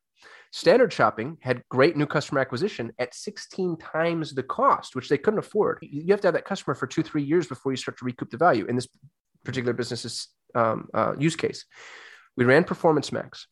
[0.51, 5.39] Standard shopping had great new customer acquisition at 16 times the cost, which they couldn't
[5.39, 5.79] afford.
[5.81, 8.29] You have to have that customer for two, three years before you start to recoup
[8.29, 8.87] the value in this
[9.45, 11.65] particular business's um, uh, use case.
[12.35, 13.47] We ran Performance Max.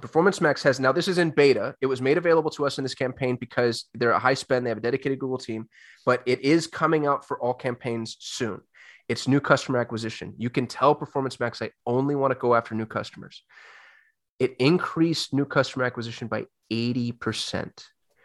[0.00, 1.74] Performance Max has now this is in beta.
[1.80, 4.66] It was made available to us in this campaign because they're a high spend.
[4.66, 5.68] They have a dedicated Google team,
[6.04, 8.60] but it is coming out for all campaigns soon.
[9.08, 10.34] It's new customer acquisition.
[10.36, 13.42] You can tell Performance Max I only want to go after new customers.
[14.38, 17.70] It increased new customer acquisition by 80%.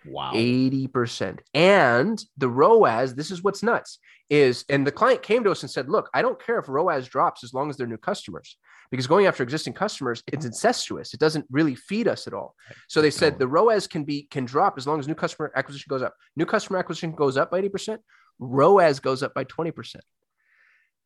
[0.06, 0.32] Wow.
[0.34, 1.40] 80%.
[1.54, 5.70] And the ROAS, this is what's nuts, is and the client came to us and
[5.70, 8.58] said, Look, I don't care if ROAS drops as long as they're new customers
[8.92, 11.14] because going after existing customers it's incestuous.
[11.14, 12.56] It doesn't really feed us at all.
[12.88, 15.88] So they said the roas can be can drop as long as new customer acquisition
[15.90, 16.16] goes up.
[16.36, 18.00] New customer acquisition goes up by 80%
[18.40, 19.98] roas goes up by 20%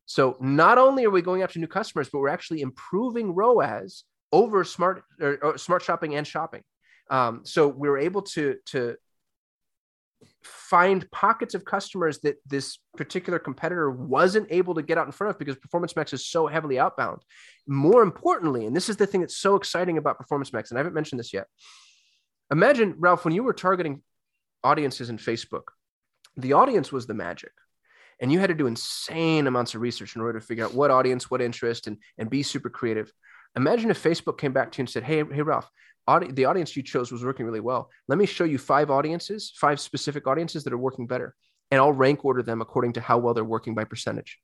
[0.06, 4.64] so not only are we going after new customers but we're actually improving roas over
[4.64, 6.62] smart or, or smart shopping and shopping.
[7.08, 8.96] Um, so we were able to to
[10.44, 15.30] find pockets of customers that this particular competitor wasn't able to get out in front
[15.30, 17.22] of because Performance Max is so heavily outbound.
[17.66, 20.80] More importantly, and this is the thing that's so exciting about Performance Max, and I
[20.80, 21.46] haven't mentioned this yet.
[22.50, 24.02] Imagine, Ralph, when you were targeting
[24.62, 25.68] audiences in Facebook,
[26.36, 27.52] the audience was the magic.
[28.20, 30.90] And you had to do insane amounts of research in order to figure out what
[30.90, 33.12] audience, what interest, and, and be super creative.
[33.56, 35.68] Imagine if Facebook came back to you and said, Hey, hey, Ralph,
[36.06, 37.90] audi- the audience you chose was working really well.
[38.08, 41.34] Let me show you five audiences, five specific audiences that are working better,
[41.70, 44.38] and I'll rank order them according to how well they're working by percentage.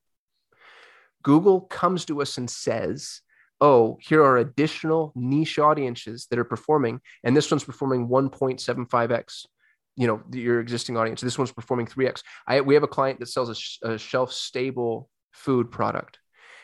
[1.23, 3.21] Google comes to us and says,
[3.61, 9.47] oh, here are additional niche audiences that are performing, and this one's performing 1.75x.
[9.97, 11.21] You know, your existing audience.
[11.21, 12.23] This one's performing 3x.
[12.47, 16.19] I, we have a client that sells a, sh- a shelf stable food product.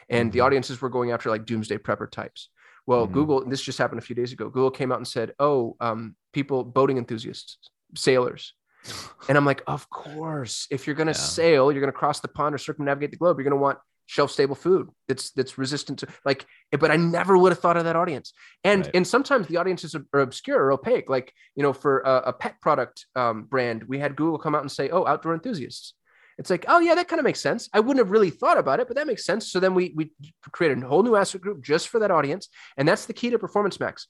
[0.09, 0.45] And the Mhm.
[0.45, 2.49] audiences were going after like doomsday prepper types.
[2.87, 3.13] Well, Mhm.
[3.13, 4.49] Google, and this just happened a few days ago.
[4.49, 7.59] Google came out and said, "Oh, um, people, boating enthusiasts,
[7.97, 8.55] sailors,"
[9.29, 11.19] and I'm like, "Of course, if you're going to Yeah.
[11.19, 13.39] sail, you're going to cross the pond or circumnavigate the globe.
[13.39, 17.51] You're going to want shelf-stable food that's that's resistant to like." But I never would
[17.51, 18.33] have thought of that audience.
[18.63, 18.95] And Right.
[18.95, 21.11] and sometimes the audiences are, are obscure or opaque.
[21.11, 24.63] Like you know, for a, a pet product um, brand, we had Google come out
[24.63, 25.95] and say, "Oh, outdoor enthusiasts."
[26.39, 27.69] It's like, oh yeah, that kind of makes sense.
[27.73, 29.51] I wouldn't have really thought about it, but that makes sense.
[29.51, 30.13] So then we we
[30.53, 33.39] create a whole new asset group just for that audience, and that's the key to
[33.39, 34.07] Performance Max.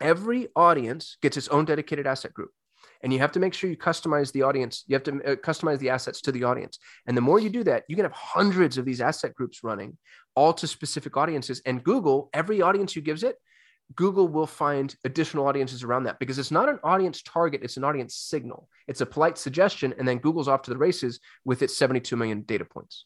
[0.00, 2.50] Every audience gets its own dedicated asset group,
[3.02, 4.84] and you have to make sure you customize the audience.
[4.86, 7.64] You have to uh, customize the assets to the audience, and the more you do
[7.64, 9.98] that, you can have hundreds of these asset groups running,
[10.36, 11.62] all to specific audiences.
[11.66, 13.36] And Google, every audience you gives it,
[13.94, 17.84] Google will find additional audiences around that because it's not an audience target, it's an
[17.84, 18.68] audience signal.
[18.88, 22.42] It's a polite suggestion, and then Google's off to the races with its 72 million
[22.42, 23.04] data points.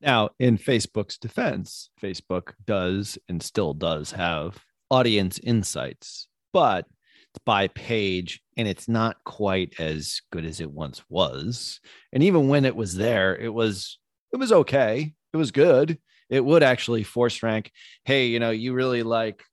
[0.00, 4.58] Now, in Facebook's defense, Facebook does and still does have
[4.90, 6.86] audience insights, but
[7.34, 11.80] it's by page and it's not quite as good as it once was.
[12.12, 13.98] And even when it was there, it was
[14.32, 15.14] it was okay.
[15.32, 15.98] It was good.
[16.28, 17.70] It would actually force rank,
[18.04, 19.44] hey, you know, you really like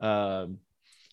[0.00, 0.58] um,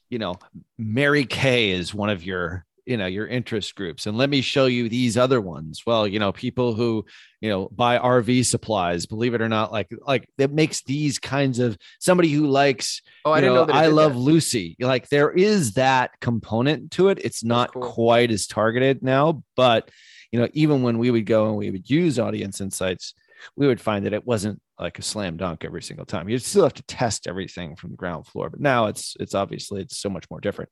[0.09, 0.35] you know,
[0.77, 4.65] Mary Kay is one of your you know your interest groups and let me show
[4.65, 7.05] you these other ones well you know people who
[7.39, 11.59] you know buy rv supplies believe it or not like like that makes these kinds
[11.59, 13.75] of somebody who likes Oh, I didn't know, that.
[13.75, 14.19] i did love that.
[14.19, 17.83] lucy like there is that component to it it's not cool.
[17.83, 19.89] quite as targeted now but
[20.33, 23.13] you know even when we would go and we would use audience insights
[23.55, 26.63] we would find that it wasn't like a slam dunk every single time you still
[26.63, 30.09] have to test everything from the ground floor but now it's it's obviously it's so
[30.09, 30.69] much more different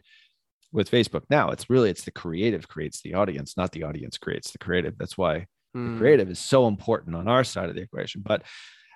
[0.72, 4.52] with facebook now it's really it's the creative creates the audience not the audience creates
[4.52, 5.98] the creative that's why the hmm.
[5.98, 8.22] creative is so important on our side of the equation.
[8.26, 8.44] But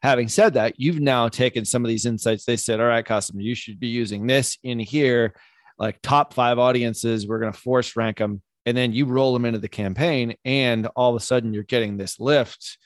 [0.04, 2.46] having said that, you've now taken some of these insights.
[2.46, 5.36] They said, all right, customer, you should be using this in here,
[5.78, 7.28] like top five audiences.
[7.28, 8.42] We're going to force rank them.
[8.66, 10.36] And then you roll them into the campaign.
[10.44, 12.78] And all of a sudden, you're getting this lift,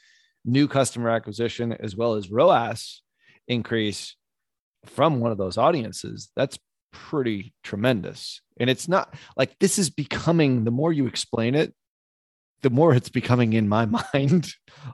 [0.50, 3.02] new customer acquisition, as well as ROAS
[3.48, 4.16] increase
[4.86, 6.32] from one of those audiences.
[6.36, 6.58] That's
[6.92, 8.42] pretty tremendous.
[8.60, 11.74] And it's not like this is becoming the more you explain it,
[12.62, 14.52] the more it's becoming in my mind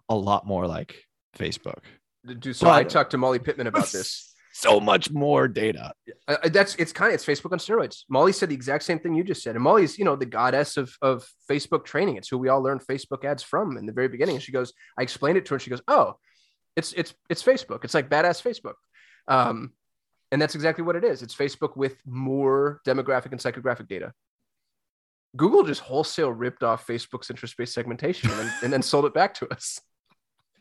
[0.09, 0.95] a lot more like
[1.37, 1.79] Facebook.
[2.25, 4.34] Dude, so I talked to Molly Pittman about this.
[4.57, 5.91] So much more data.
[6.29, 8.03] Uh, that's it's kind of it's Facebook on steroids.
[8.07, 10.77] Molly said the exact same thing you just said, and Molly's you know the goddess
[10.77, 12.15] of of Facebook training.
[12.15, 14.35] It's who we all learned Facebook ads from in the very beginning.
[14.35, 16.13] And she goes, I explained it to her, and she goes, Oh,
[16.77, 17.83] it's it's it's Facebook.
[17.83, 18.75] It's like badass Facebook,
[19.27, 19.73] um,
[20.31, 21.21] and that's exactly what it is.
[21.21, 24.13] It's Facebook with more demographic and psychographic data.
[25.35, 29.53] Google just wholesale ripped off Facebook's interest-based segmentation and and then sold it back to
[29.53, 29.81] us.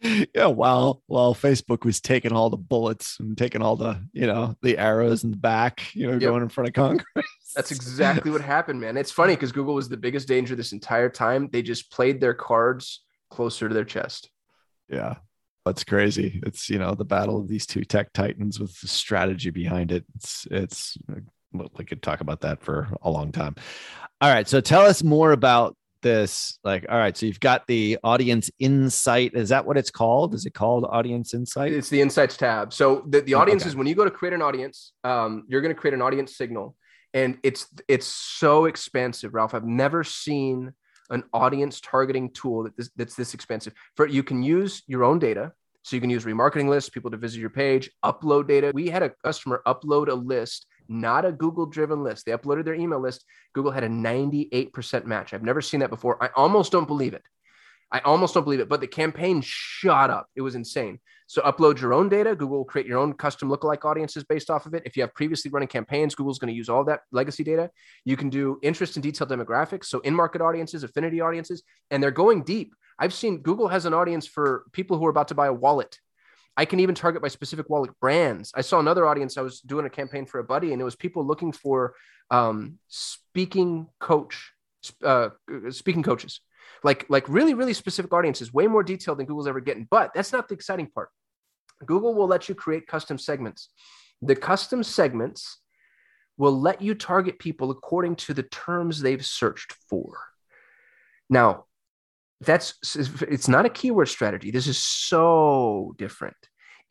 [0.35, 4.55] Yeah, while while Facebook was taking all the bullets and taking all the, you know,
[4.63, 6.21] the arrows in the back, you know, Yep.
[6.21, 7.27] going in front of Congress.
[7.55, 8.97] That's exactly what happened, man.
[8.97, 11.49] It's funny because Google was the biggest danger this entire time.
[11.53, 14.31] They just played their cards closer to their chest.
[14.89, 15.17] Yeah.
[15.65, 16.43] That's crazy.
[16.45, 20.05] It's, you know, the battle of these two tech titans with the strategy behind it.
[20.15, 21.21] It's, it's, uh,
[21.79, 23.55] we could talk about that for a long time.
[24.21, 24.47] All right.
[24.47, 26.61] So tell us more about this.
[26.63, 27.17] Like, all right.
[27.17, 29.33] So you've got the audience insight.
[29.35, 30.35] Is that what it's called?
[30.35, 31.73] Is it called audience insight?
[31.73, 32.73] It's the insights tab.
[32.73, 33.71] So the, the Oh, audience okay.
[33.71, 36.37] is when you go to create an audience, um, you're going to create an audience
[36.37, 36.77] signal,
[37.13, 39.55] and it's it's so expansive, Ralph.
[39.55, 40.73] I've never seen
[41.11, 43.73] an audience targeting tool that this, that's this expensive.
[43.97, 45.53] For you can use your own data.
[45.83, 48.71] So you can use remarketing lists, people to visit your page, upload data.
[48.73, 52.27] We had a customer upload a list, not a Google driven list.
[52.27, 53.25] They uploaded their email list.
[53.53, 55.35] Google had a 98% match.
[55.35, 56.23] I've never seen that before.
[56.23, 57.23] I almost don't believe it.
[57.91, 60.29] I almost don't believe it, but the campaign shot up.
[60.35, 60.99] It was insane.
[61.27, 62.35] So upload your own data.
[62.35, 64.83] Google will create your own custom lookalike audiences based off of it.
[64.85, 67.71] If you have previously running campaigns, Google's going to use all that legacy data.
[68.05, 72.43] You can do interest and detailed demographics, so in-market audiences, affinity audiences, and they're going
[72.43, 72.75] deep.
[72.99, 75.99] I've seen Google has an audience for people who are about to buy a wallet.
[76.57, 78.53] I can even target by specific wallet brands.
[78.55, 79.37] I saw another audience.
[79.37, 81.95] I was doing a campaign for a buddy, and it was people looking for
[82.31, 84.53] um, speaking coach,
[85.03, 85.31] uh,
[85.71, 86.41] speaking coaches.
[86.83, 89.87] Like like really really specific audiences way more detailed than google's ever getting.
[89.91, 91.09] But that's not the exciting part.
[91.85, 93.71] Google will let you create custom segments.
[94.23, 95.61] The custom segments
[96.37, 100.19] will let you target people according to the terms they've searched for.
[101.29, 101.65] Now
[102.41, 102.75] that's
[103.23, 104.51] it's not a keyword strategy.
[104.51, 106.37] This is so different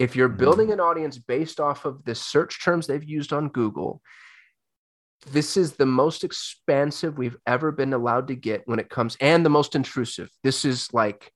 [0.03, 0.37] if you're Mhm.
[0.37, 4.01] building an audience based off of the search terms they've used on google
[5.31, 9.45] this is the most expansive we've ever been allowed to get when it comes and
[9.45, 11.31] the most intrusive this is like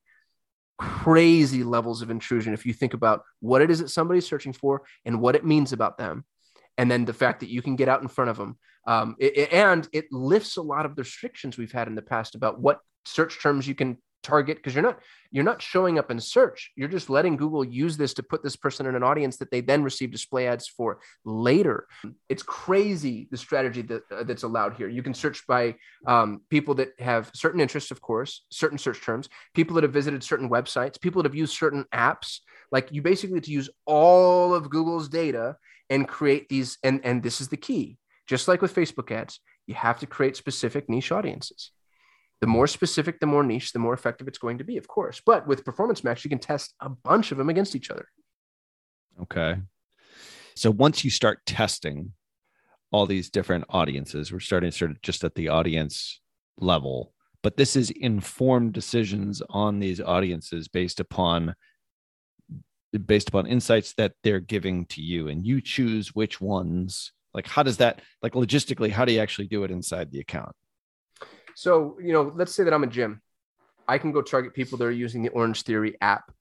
[0.78, 4.84] crazy levels of intrusion if you think about what it is that somebody's searching for
[5.06, 6.26] and what it means about them
[6.78, 9.38] and then the fact that you can get out in front of them um, it,
[9.38, 12.60] it- and it lifts a lot of the restrictions we've had in the past about
[12.60, 13.98] what search terms you can
[14.28, 15.00] target because you're not
[15.32, 16.72] you're not showing up in search.
[16.76, 19.62] You're just letting google use this to put this person in an audience that they
[19.62, 21.88] then receive display ads for later.
[22.30, 24.90] It's crazy the strategy that uh, that's allowed here.
[24.90, 25.76] You can search by
[26.06, 30.24] um, people that have certain interests of course certain search terms people that have visited
[30.24, 32.40] certain websites people that have used certain apps.
[32.72, 35.56] Like you basically to use all of google's data
[35.90, 37.98] and create these and and this is the key.
[38.28, 41.72] Just like with facebook ads you have to create specific niche audiences
[42.42, 45.22] the more specific the more niche the more effective it's going to be of course.
[45.26, 48.08] But with performance max you can test a bunch of them against each other.
[49.22, 49.58] Okay.
[50.56, 52.14] So once you start testing
[52.92, 56.22] all these different audiences, we're starting sort of just at the audience
[56.60, 57.14] level,
[57.44, 61.56] but this is informed decisions on these audiences based upon
[63.06, 67.12] based upon insights that they're giving to you and you choose which ones.
[67.34, 70.56] Like how does that like logistically how do you actually do it inside the account
[71.58, 73.20] So, you know, let's say that I'm a gym.
[73.88, 76.32] I can go target people that are using the Orange Theory app.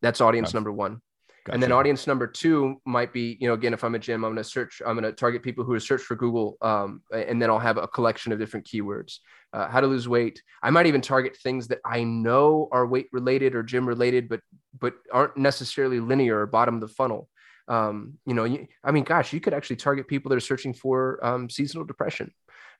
[0.00, 0.56] That's audience Gotcha.
[0.56, 1.00] number one.
[1.48, 4.32] And then audience number two might be, you know, again, if I'm a gym, I'm
[4.32, 6.56] going to search, I'm going to target people who are search for Google.
[6.60, 9.18] Um, and then I'll have a collection of different keywords.
[9.52, 10.42] Uh, how to lose weight.
[10.60, 14.40] I might even target things that I know are weight related or gym related, but
[14.76, 17.28] but aren't necessarily linear or bottom of the funnel.
[17.68, 20.74] Um, you know, you, I mean, gosh, you could actually target people that are searching
[20.74, 22.32] for um, seasonal depression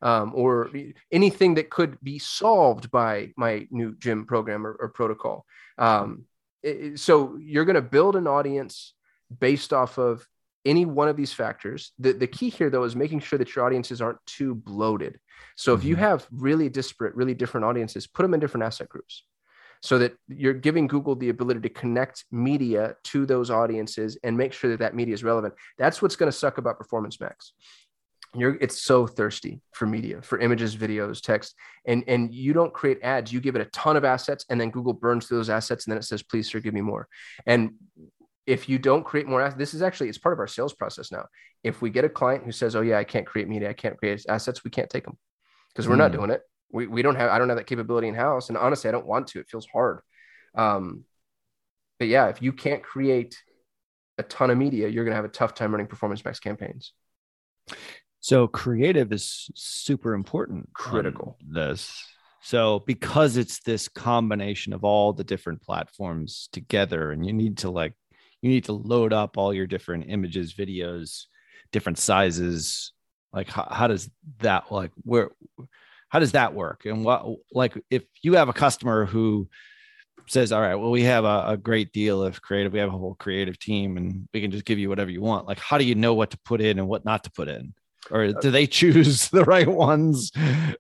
[0.02, 0.70] um, or
[1.10, 5.46] anything that could be solved by my new gym program or, or protocol.
[5.78, 6.24] Um,
[6.62, 8.94] it- so you're going to build an audience
[9.40, 10.26] based off of
[10.64, 11.92] any one of these factors.
[11.98, 15.18] The, the key here, though, is making sure that your audiences aren't too bloated.
[15.56, 16.00] So if you Mhm.
[16.00, 19.24] have really disparate, really different audiences, put them in different asset groups
[19.80, 24.52] so that you're giving Google the ability to connect media to those audiences and make
[24.52, 25.54] sure that that media is relevant.
[25.78, 27.52] That's what's going to suck about Performance Max.
[28.34, 31.54] You're, it's so thirsty for media, for images, videos, text,
[31.84, 33.30] and and you don't create ads.
[33.30, 35.92] You give it a ton of assets, and then Google burns through those assets, and
[35.92, 37.08] then it says, "Please, sir, give me more."
[37.44, 37.72] And
[38.46, 41.12] if you don't create more, assets this is actually it's part of our sales process
[41.12, 41.26] now.
[41.62, 43.98] If we get a client who says, "Oh yeah, I can't create media, I can't
[43.98, 45.18] create assets," we can't take them
[45.74, 46.18] because we're not Hmm.
[46.18, 46.40] doing it.
[46.70, 49.06] We we don't have I don't have that capability in house, and honestly, I don't
[49.06, 49.40] want to.
[49.40, 50.00] It feels hard.
[50.54, 51.04] Um,
[51.98, 53.36] but yeah, if you can't create
[54.16, 56.94] a ton of media, you're going to have a tough time running performance max campaigns.
[58.22, 60.70] So creative is super important.
[60.72, 61.36] Critical.
[61.44, 61.92] This.
[62.40, 67.70] So because it's this combination of all the different platforms together, and you need to
[67.70, 67.94] like
[68.40, 71.24] you need to load up all your different images, videos,
[71.72, 72.92] different sizes.
[73.32, 74.08] Like how, how does
[74.38, 75.30] that like where
[76.08, 76.84] how does that work?
[76.84, 79.48] And what like if you have a customer who
[80.28, 82.96] says, All right, well, we have a, a great deal of creative, we have a
[82.96, 85.48] whole creative team, and we can just give you whatever you want.
[85.48, 87.74] Like, how do you know what to put in and what not to put in?
[88.10, 90.32] Or do they choose the right ones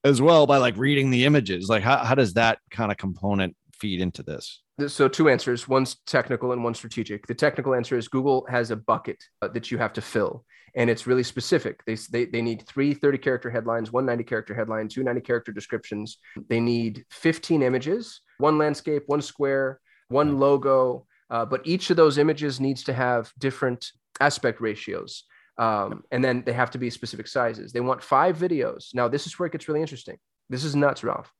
[0.04, 3.56] as well by like reading the images like how, how does that kind of component
[3.82, 7.26] feed into this So two answers, one's technical and one strategic.
[7.26, 10.44] The technical answer is Google has a bucket uh, that you have to fill,
[10.76, 11.84] and it's really specific.
[11.84, 15.52] They, they, they need three 30 character headlines, one 90 character headline, two 90 character
[15.52, 16.18] descriptions.
[16.48, 22.18] They need 15 images, one landscape, one square, one logo, uh, but each of those
[22.18, 25.24] images needs to have different aspect ratios.
[25.58, 27.72] Um, and then they have to be specific sizes.
[27.72, 28.94] They want five videos.
[28.94, 30.16] Now, this is where it gets really interesting.
[30.48, 31.30] This is nuts, Ralph.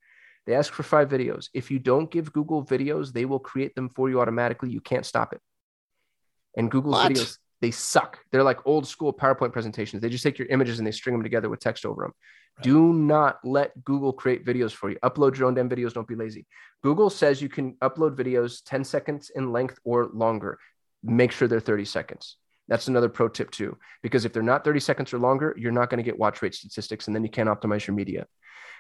[0.46, 1.48] They ask for five videos.
[1.54, 4.70] If you don't give Google videos, they will create them for you automatically.
[4.70, 5.40] You can't stop it.
[6.56, 7.12] And Google's What?
[7.12, 8.18] videos, they suck.
[8.30, 10.02] They're like old school PowerPoint presentations.
[10.02, 12.12] They just take your images and they string them together with text over them.
[12.60, 14.98] Do not let Google create videos for you.
[15.02, 15.94] Upload your own damn videos.
[15.94, 16.46] Don't be lazy.
[16.82, 20.58] Google says you can upload videos 10 seconds in length or longer.
[21.02, 22.36] Make sure they're 30 seconds.
[22.68, 25.90] That's another pro tip too, because if they're not 30 seconds or longer, you're not
[25.90, 28.26] going to get watch rate statistics and then you can't optimize your media.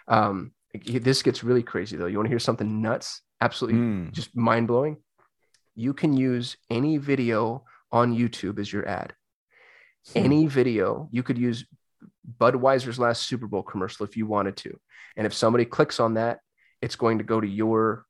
[0.08, 0.52] Um,
[0.84, 2.06] this gets really crazy though.
[2.06, 3.20] You want to hear something nuts?
[3.40, 4.10] Absolutely Hmm.
[4.12, 4.96] just mind blowing.
[5.74, 9.14] You can use any video on YouTube as your ad.
[10.14, 11.66] Any video, you could use
[12.38, 14.78] Budweiser's last Super Bowl commercial if you wanted to.
[15.16, 16.40] And if somebody clicks on that,
[16.80, 18.04] it's going to go to your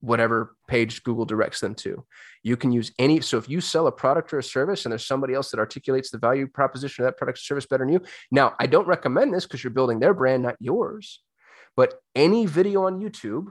[0.00, 2.04] whatever page Google directs them to.
[2.42, 3.20] You can use any.
[3.20, 6.10] So if you sell a product or a service and there's somebody else that articulates
[6.10, 8.00] the value proposition of that product or service better than you.
[8.30, 11.22] Now, I don't recommend this because you're building their brand, not yours.
[11.76, 13.48] But any video on YouTube,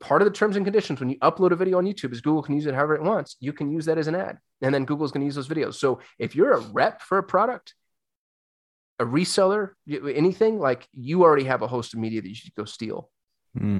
[0.00, 2.42] part of the terms and conditions when you upload a video on YouTube is Google
[2.42, 3.36] can use it however it wants.
[3.40, 4.38] You can use that as an ad.
[4.60, 5.74] And then Google's going to use those videos.
[5.74, 7.74] So if you're a rep for a product,
[8.98, 12.64] a reseller, anything like you already have a host of media that you should go
[12.64, 13.10] steal.
[13.56, 13.78] Hmm.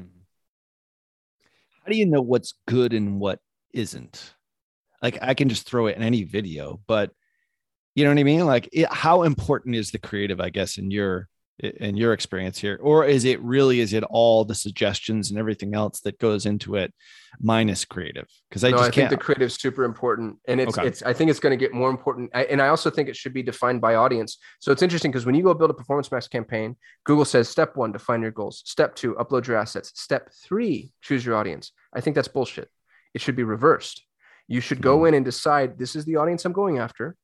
[1.89, 3.41] How do you know what's good and what
[3.72, 4.34] isn't?
[5.03, 7.12] Like I can just throw it in any video, but
[7.95, 8.45] you know what I mean?
[8.45, 11.28] Like it, how important is the creative, I guess, in your
[11.61, 15.74] in your experience here or is it really is it all the suggestions and everything
[15.74, 16.95] else that goes into it
[17.41, 20.61] minus creative because i no, just I can't think the creative is super important and
[20.61, 20.86] it's Okay.
[20.86, 23.16] it's i think it's going to get more important I, and i also think it
[23.16, 26.12] should be defined by audience so it's interesting because when you go build a performance
[26.12, 30.30] max campaign google says step one define your goals step two upload your assets step
[30.45, 32.68] three choose your audience i think that's bullshit.
[33.14, 34.05] It should be reversed.
[34.47, 35.07] You should go hmm.
[35.07, 37.16] in and decide this is the audience i'm going after.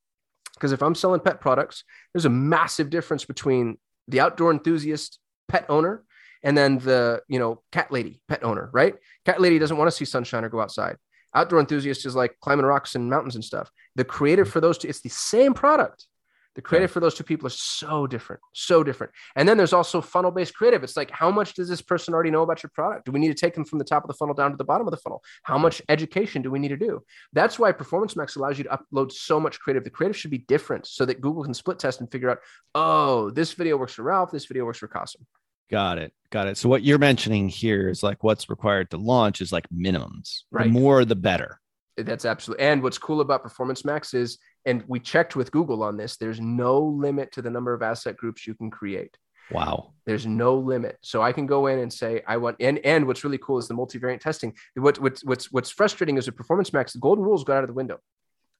[0.54, 5.66] Because if i'm selling pet products there's a massive difference between the outdoor enthusiast pet
[5.68, 6.04] owner
[6.42, 8.94] and then the you know cat lady pet owner right?
[9.24, 10.96] Cat lady doesn't want to see sunshine or go outside.
[11.34, 13.70] Outdoor enthusiast is like climbing rocks and mountains and stuff.
[13.96, 14.52] The creative hmm.
[14.52, 16.06] for those two it's the same product
[16.54, 19.12] the creative for those two people are so different so different.
[19.36, 20.82] And then there's also funnel based creative.
[20.82, 23.06] It's like how much does this person already know about your product?
[23.06, 24.64] Do we need to take them from the top of the funnel down to the
[24.64, 25.22] bottom of the funnel?
[25.42, 27.02] How much education do we need to do?
[27.32, 29.84] That's why performance max allows you to upload so much creative.
[29.84, 32.38] The creative should be different so that google can split test and figure out
[32.74, 35.26] oh this video works for ralph this video works for Kasim.
[35.70, 36.56] got it got it.
[36.56, 40.42] So what you're mentioning here is like what's required to launch is like minimums.
[40.50, 40.64] Right.
[40.64, 41.60] the more the better.
[41.96, 42.64] That's absolutely.
[42.64, 46.40] And what's cool about Performance Max is, and we checked with Google on this, there's
[46.40, 49.16] no limit to the number of asset groups you can create.
[49.50, 50.98] wow There's no limit.
[51.02, 53.68] So I can go in and say, I want, and, and what's really cool is
[53.68, 54.54] the multivariate testing.
[54.74, 57.68] What, what's, what's, what's frustrating is with Performance Max, the golden rules got out of
[57.68, 57.98] the window.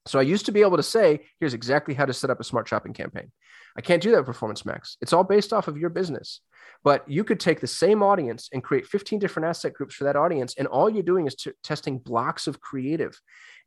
[0.07, 2.43] So I used to be able to say, here's exactly how to set up a
[2.43, 3.31] smart shopping campaign.
[3.77, 4.97] I can't do that with Performance Max.
[5.01, 6.41] It's all based off of your business.
[6.83, 10.15] But you could take the same audience and create 15 different asset groups for that
[10.15, 10.53] audience.
[10.57, 13.19] And all you're doing is t- testing blocks of creative.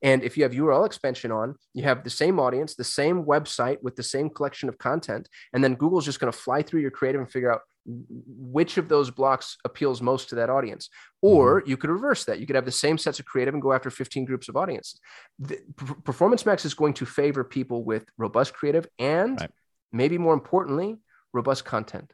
[0.02, 3.78] And if you have URL expansion on, you have the same audience, the same website
[3.82, 5.28] with the same collection of content.
[5.52, 8.88] And then Google's just going to fly through your creative and figure out which of
[8.88, 10.88] those blocks appeals most to that audience.
[11.24, 11.36] Mm-hmm.
[11.36, 12.38] Or you could reverse that.
[12.38, 15.00] You could have the same sets of creative and go after 15 groups of audiences.
[15.38, 15.58] The,
[16.04, 19.50] Performance Max is going to favor people with robust creative and Right.
[19.92, 20.96] maybe more importantly,
[21.32, 22.12] robust content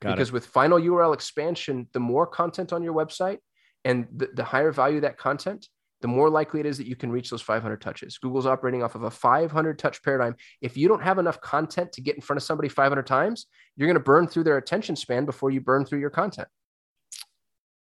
[0.00, 3.38] got because it with final URL expansion, the more content on your website
[3.84, 5.68] and the, the higher value that content,
[6.00, 8.18] the more likely it is that you can reach those 500 touches.
[8.18, 10.36] Google's operating off of a 500 touch paradigm.
[10.60, 13.46] If you don't have enough content to get in front of somebody 500 times,
[13.76, 16.48] you're going to burn through their attention span before you burn through your content.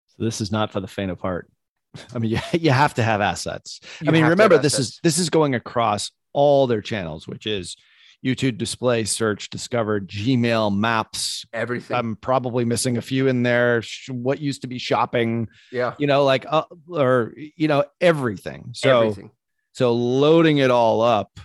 [0.07, 1.51] so this is not for the faint of heart
[2.15, 5.19] i mean you, you have to have assets You i mean remember this is this
[5.19, 7.77] is going across all their channels which is
[8.25, 11.97] youtube display search discover gmail maps everything.
[11.97, 15.95] i'm probably missing a few in there sh- what used to be shopping yeah.
[15.99, 19.31] you know like uh, or you know everything so everything.
[19.73, 21.39] so loading it all up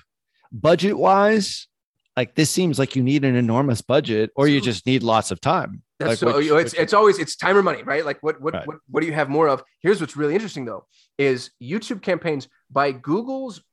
[0.52, 1.68] budget wise
[2.18, 5.42] like this seems like you need an enormous budget or you just need lots of
[5.42, 8.06] time That's like so which- it's which- it's always it's time or money, right?
[8.06, 8.68] Like what what, Right.
[8.68, 9.64] what what do you have more of?
[9.82, 10.86] Here's what's really interesting though
[11.18, 13.64] is YouTube campaigns by Google's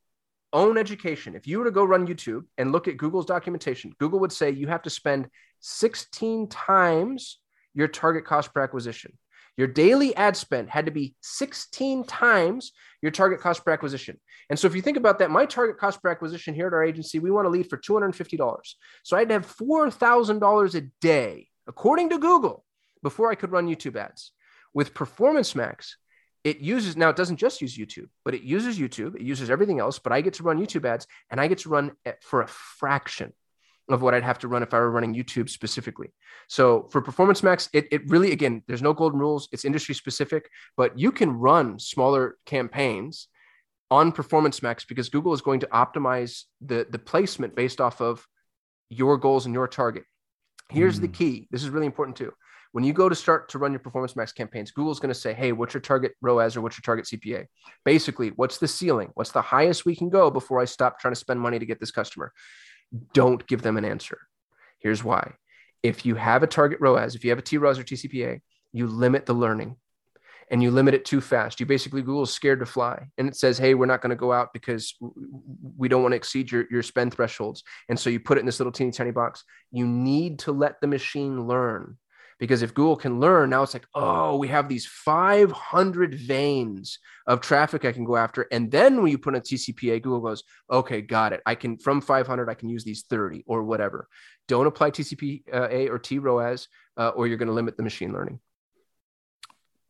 [0.53, 1.34] own education.
[1.34, 4.51] If you were to go run YouTube and look at Google's documentation, Google would say
[4.51, 5.28] you have to spend
[5.61, 7.38] 16 times
[7.74, 9.16] your target cost per acquisition.
[9.57, 12.72] Your daily ad spend had to be 16 times
[13.03, 14.18] your target cost per acquisition.
[14.48, 16.84] And so if you think about that, my target cost per acquisition here at our
[16.84, 18.59] agency, we want to lead for $250.
[19.03, 22.64] So I had to have $4,000 a day, according to Google,
[23.03, 24.32] before I could run YouTube ads.
[24.72, 25.96] With Performance Max,
[26.45, 29.78] it uses now it doesn't just use YouTube, but it uses YouTube, it uses everything
[29.78, 32.47] else, but I get to run YouTube ads and I get to run for a
[32.49, 33.32] fraction
[33.91, 36.12] of what I'd have to run if I were running YouTube specifically.
[36.49, 39.49] So for Performance Max, it, it really, again, there's no golden rules.
[39.53, 43.26] It's industry specific, but you can run smaller campaigns
[43.91, 48.24] on Performance Max because Google is going to optimize the, the placement based off of
[48.88, 50.05] your goals and your target.
[50.68, 51.14] Here's the Mm.
[51.14, 51.49] key.
[51.51, 52.32] This is really important too.
[52.73, 55.33] When you go to start to run your Performance Max campaigns, Google's going to say,
[55.33, 57.47] hey, what's your target ROAS or what's your target CPA?
[57.85, 59.11] Basically, what's the ceiling?
[59.14, 61.81] What's the highest we can go before I stop trying to spend money to get
[61.81, 62.33] this customer?
[63.12, 64.18] Don't give them an answer.
[64.79, 65.35] Here's why.
[65.83, 68.41] If you have a target ROAS, if you have a T ROAS or TCPA,
[68.73, 69.77] you limit the learning
[70.51, 71.61] and you limit it too fast.
[71.61, 74.33] You basically Google's scared to fly and it says, hey, we're not going to go
[74.33, 74.95] out because
[75.77, 77.62] we don't want to exceed your, your spend thresholds.
[77.89, 79.45] And so you put it in this little teeny tiny box.
[79.71, 81.97] You need to let the machine learn
[82.41, 87.43] because if Google can learn, now it's like, oh, we have these 500 veins of
[87.43, 88.47] traffic I can go after.
[88.51, 91.43] And then when you put in a TCPA, Google goes, okay, got it.
[91.45, 94.09] I can, from 500, I can use these 30 or whatever.
[94.49, 96.66] Don't apply TCPA or T ROAS,
[96.97, 98.41] uh, or you're going to limit the machine learning.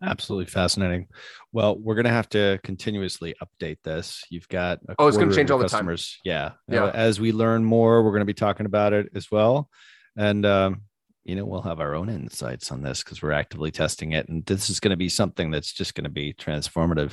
[0.02, 1.08] Absolutely fascinating.
[1.52, 4.24] Well, we're gonna have to continuously update this.
[4.30, 5.94] You've got a Oh, it's gonna change all the time.
[6.24, 6.90] Yeah, Yeah.
[6.94, 9.68] As we learn more, we're gonna be talking about it as well.
[10.16, 10.84] And um,
[11.24, 14.28] you know, we'll have our own insights on this because we're actively testing it.
[14.28, 17.12] And this is going to be something that's just going to be transformative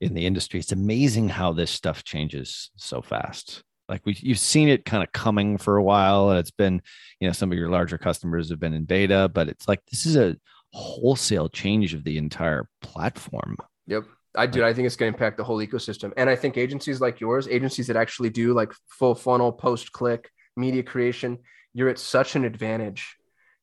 [0.00, 0.60] in the industry.
[0.60, 3.62] It's amazing how this stuff changes so fast.
[3.88, 6.80] Like we, you've seen it kind of coming for a while, and it's been,
[7.20, 10.06] you know, some of your larger customers have been in beta, but it's like this
[10.06, 10.36] is a
[10.72, 13.56] wholesale change of the entire platform.
[13.86, 14.04] Yep.
[14.34, 14.64] I do.
[14.64, 16.12] I think it's going to impact the whole ecosystem.
[16.16, 20.30] And I think agencies like yours, agencies that actually do like full funnel, post click,
[20.56, 21.38] media creation,
[21.74, 23.16] you're at such an advantage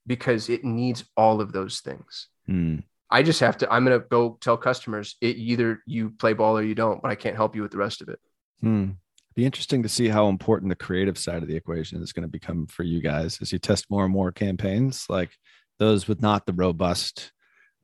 [0.09, 2.27] because it needs all of those things.
[2.47, 2.77] Hmm.
[3.11, 6.57] I just have to, I'm going to go tell customers it either you play ball
[6.57, 8.19] or you don't, but I can't help you with the rest of it.
[8.59, 8.89] Hmm.
[9.35, 12.31] Be interesting to see how important the creative side of the equation is going to
[12.31, 15.29] become for you guys as you test more and more campaigns, like
[15.77, 17.31] those with not the robust,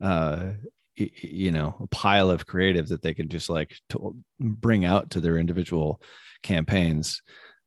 [0.02, 0.50] uh,
[0.96, 5.20] you know, a pile of creative that they can just like to bring out to
[5.20, 6.00] their individual
[6.42, 7.22] campaigns.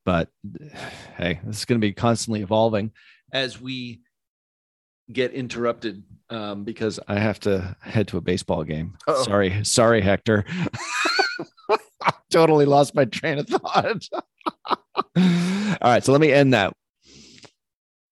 [0.05, 0.28] But
[1.18, 2.91] hey, this is going to be constantly evolving
[3.32, 4.01] as we
[5.12, 8.97] get interrupted um, because I have to head to a baseball game.
[9.07, 9.24] Uh-oh.
[9.24, 10.45] Sorry, sorry, Hector.
[12.30, 14.03] totally lost my train of thought.
[15.18, 16.74] All right, so let me end that.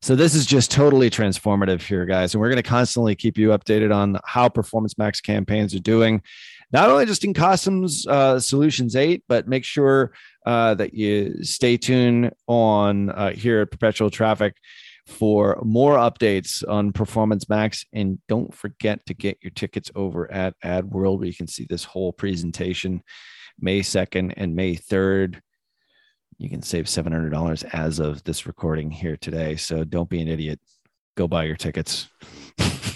[0.02, 3.50] So this is just totally transformative here, guys, and we're going to constantly keep you
[3.50, 6.22] updated on how Performance Max campaigns are doing,
[6.72, 10.12] not only just in Kasim's uh, Solutions Eight, but make sure
[10.46, 14.56] uh, that you stay tuned on uh, here at Perpetual Traffic
[15.08, 17.86] for more updates on Performance Max.
[17.94, 21.86] And don't forget to get your tickets over at AdWorld, where you can see this
[21.86, 23.02] whole presentation
[23.60, 25.40] May 2nd and May 3rd.
[26.38, 29.56] You can save $700 as of this recording here today.
[29.56, 30.60] So don't be an idiot.
[31.16, 32.08] Go buy your tickets.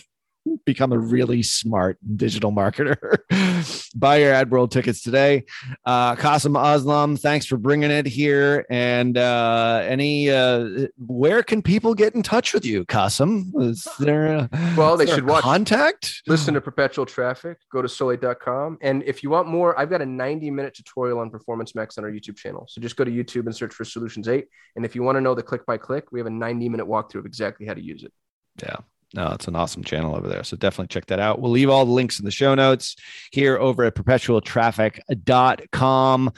[0.66, 2.98] Become a really smart digital marketer.
[3.96, 5.46] buy your AdWorld tickets today.
[5.86, 8.66] Uh, Kasim Aslam, thanks for bringing it here.
[8.70, 13.52] And uh, any, uh, where can people get in touch with you, Kasim?
[13.60, 16.22] Is there a, Well, they should watch- contact?
[16.28, 18.78] Listen to perpetual traffic, go to solate.com.
[18.82, 22.04] And if you want more, I've got a 90 minute tutorial on Performance Max on
[22.04, 22.66] our YouTube channel.
[22.70, 24.48] So just go to YouTube and search for Solutions 8.
[24.76, 26.88] And if you want to know the click by click, we have a 90 minute
[26.88, 28.14] walkthrough of exactly how to use it.
[28.62, 28.78] Yeah.
[29.14, 30.44] No, it's an awesome channel over there.
[30.44, 31.42] So definitely check that out.
[31.42, 32.96] We'll leave all the links in the show notes
[33.32, 36.32] here over at perpetualtraffic.com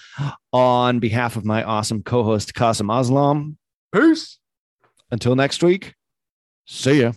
[0.51, 3.57] on behalf of my awesome co host, Kasim Aslam.
[3.93, 4.39] Peace.
[5.11, 5.93] Until next week,
[6.65, 7.11] see ya.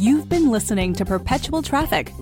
[0.00, 2.12] You've been listening to Perpetual Traffic,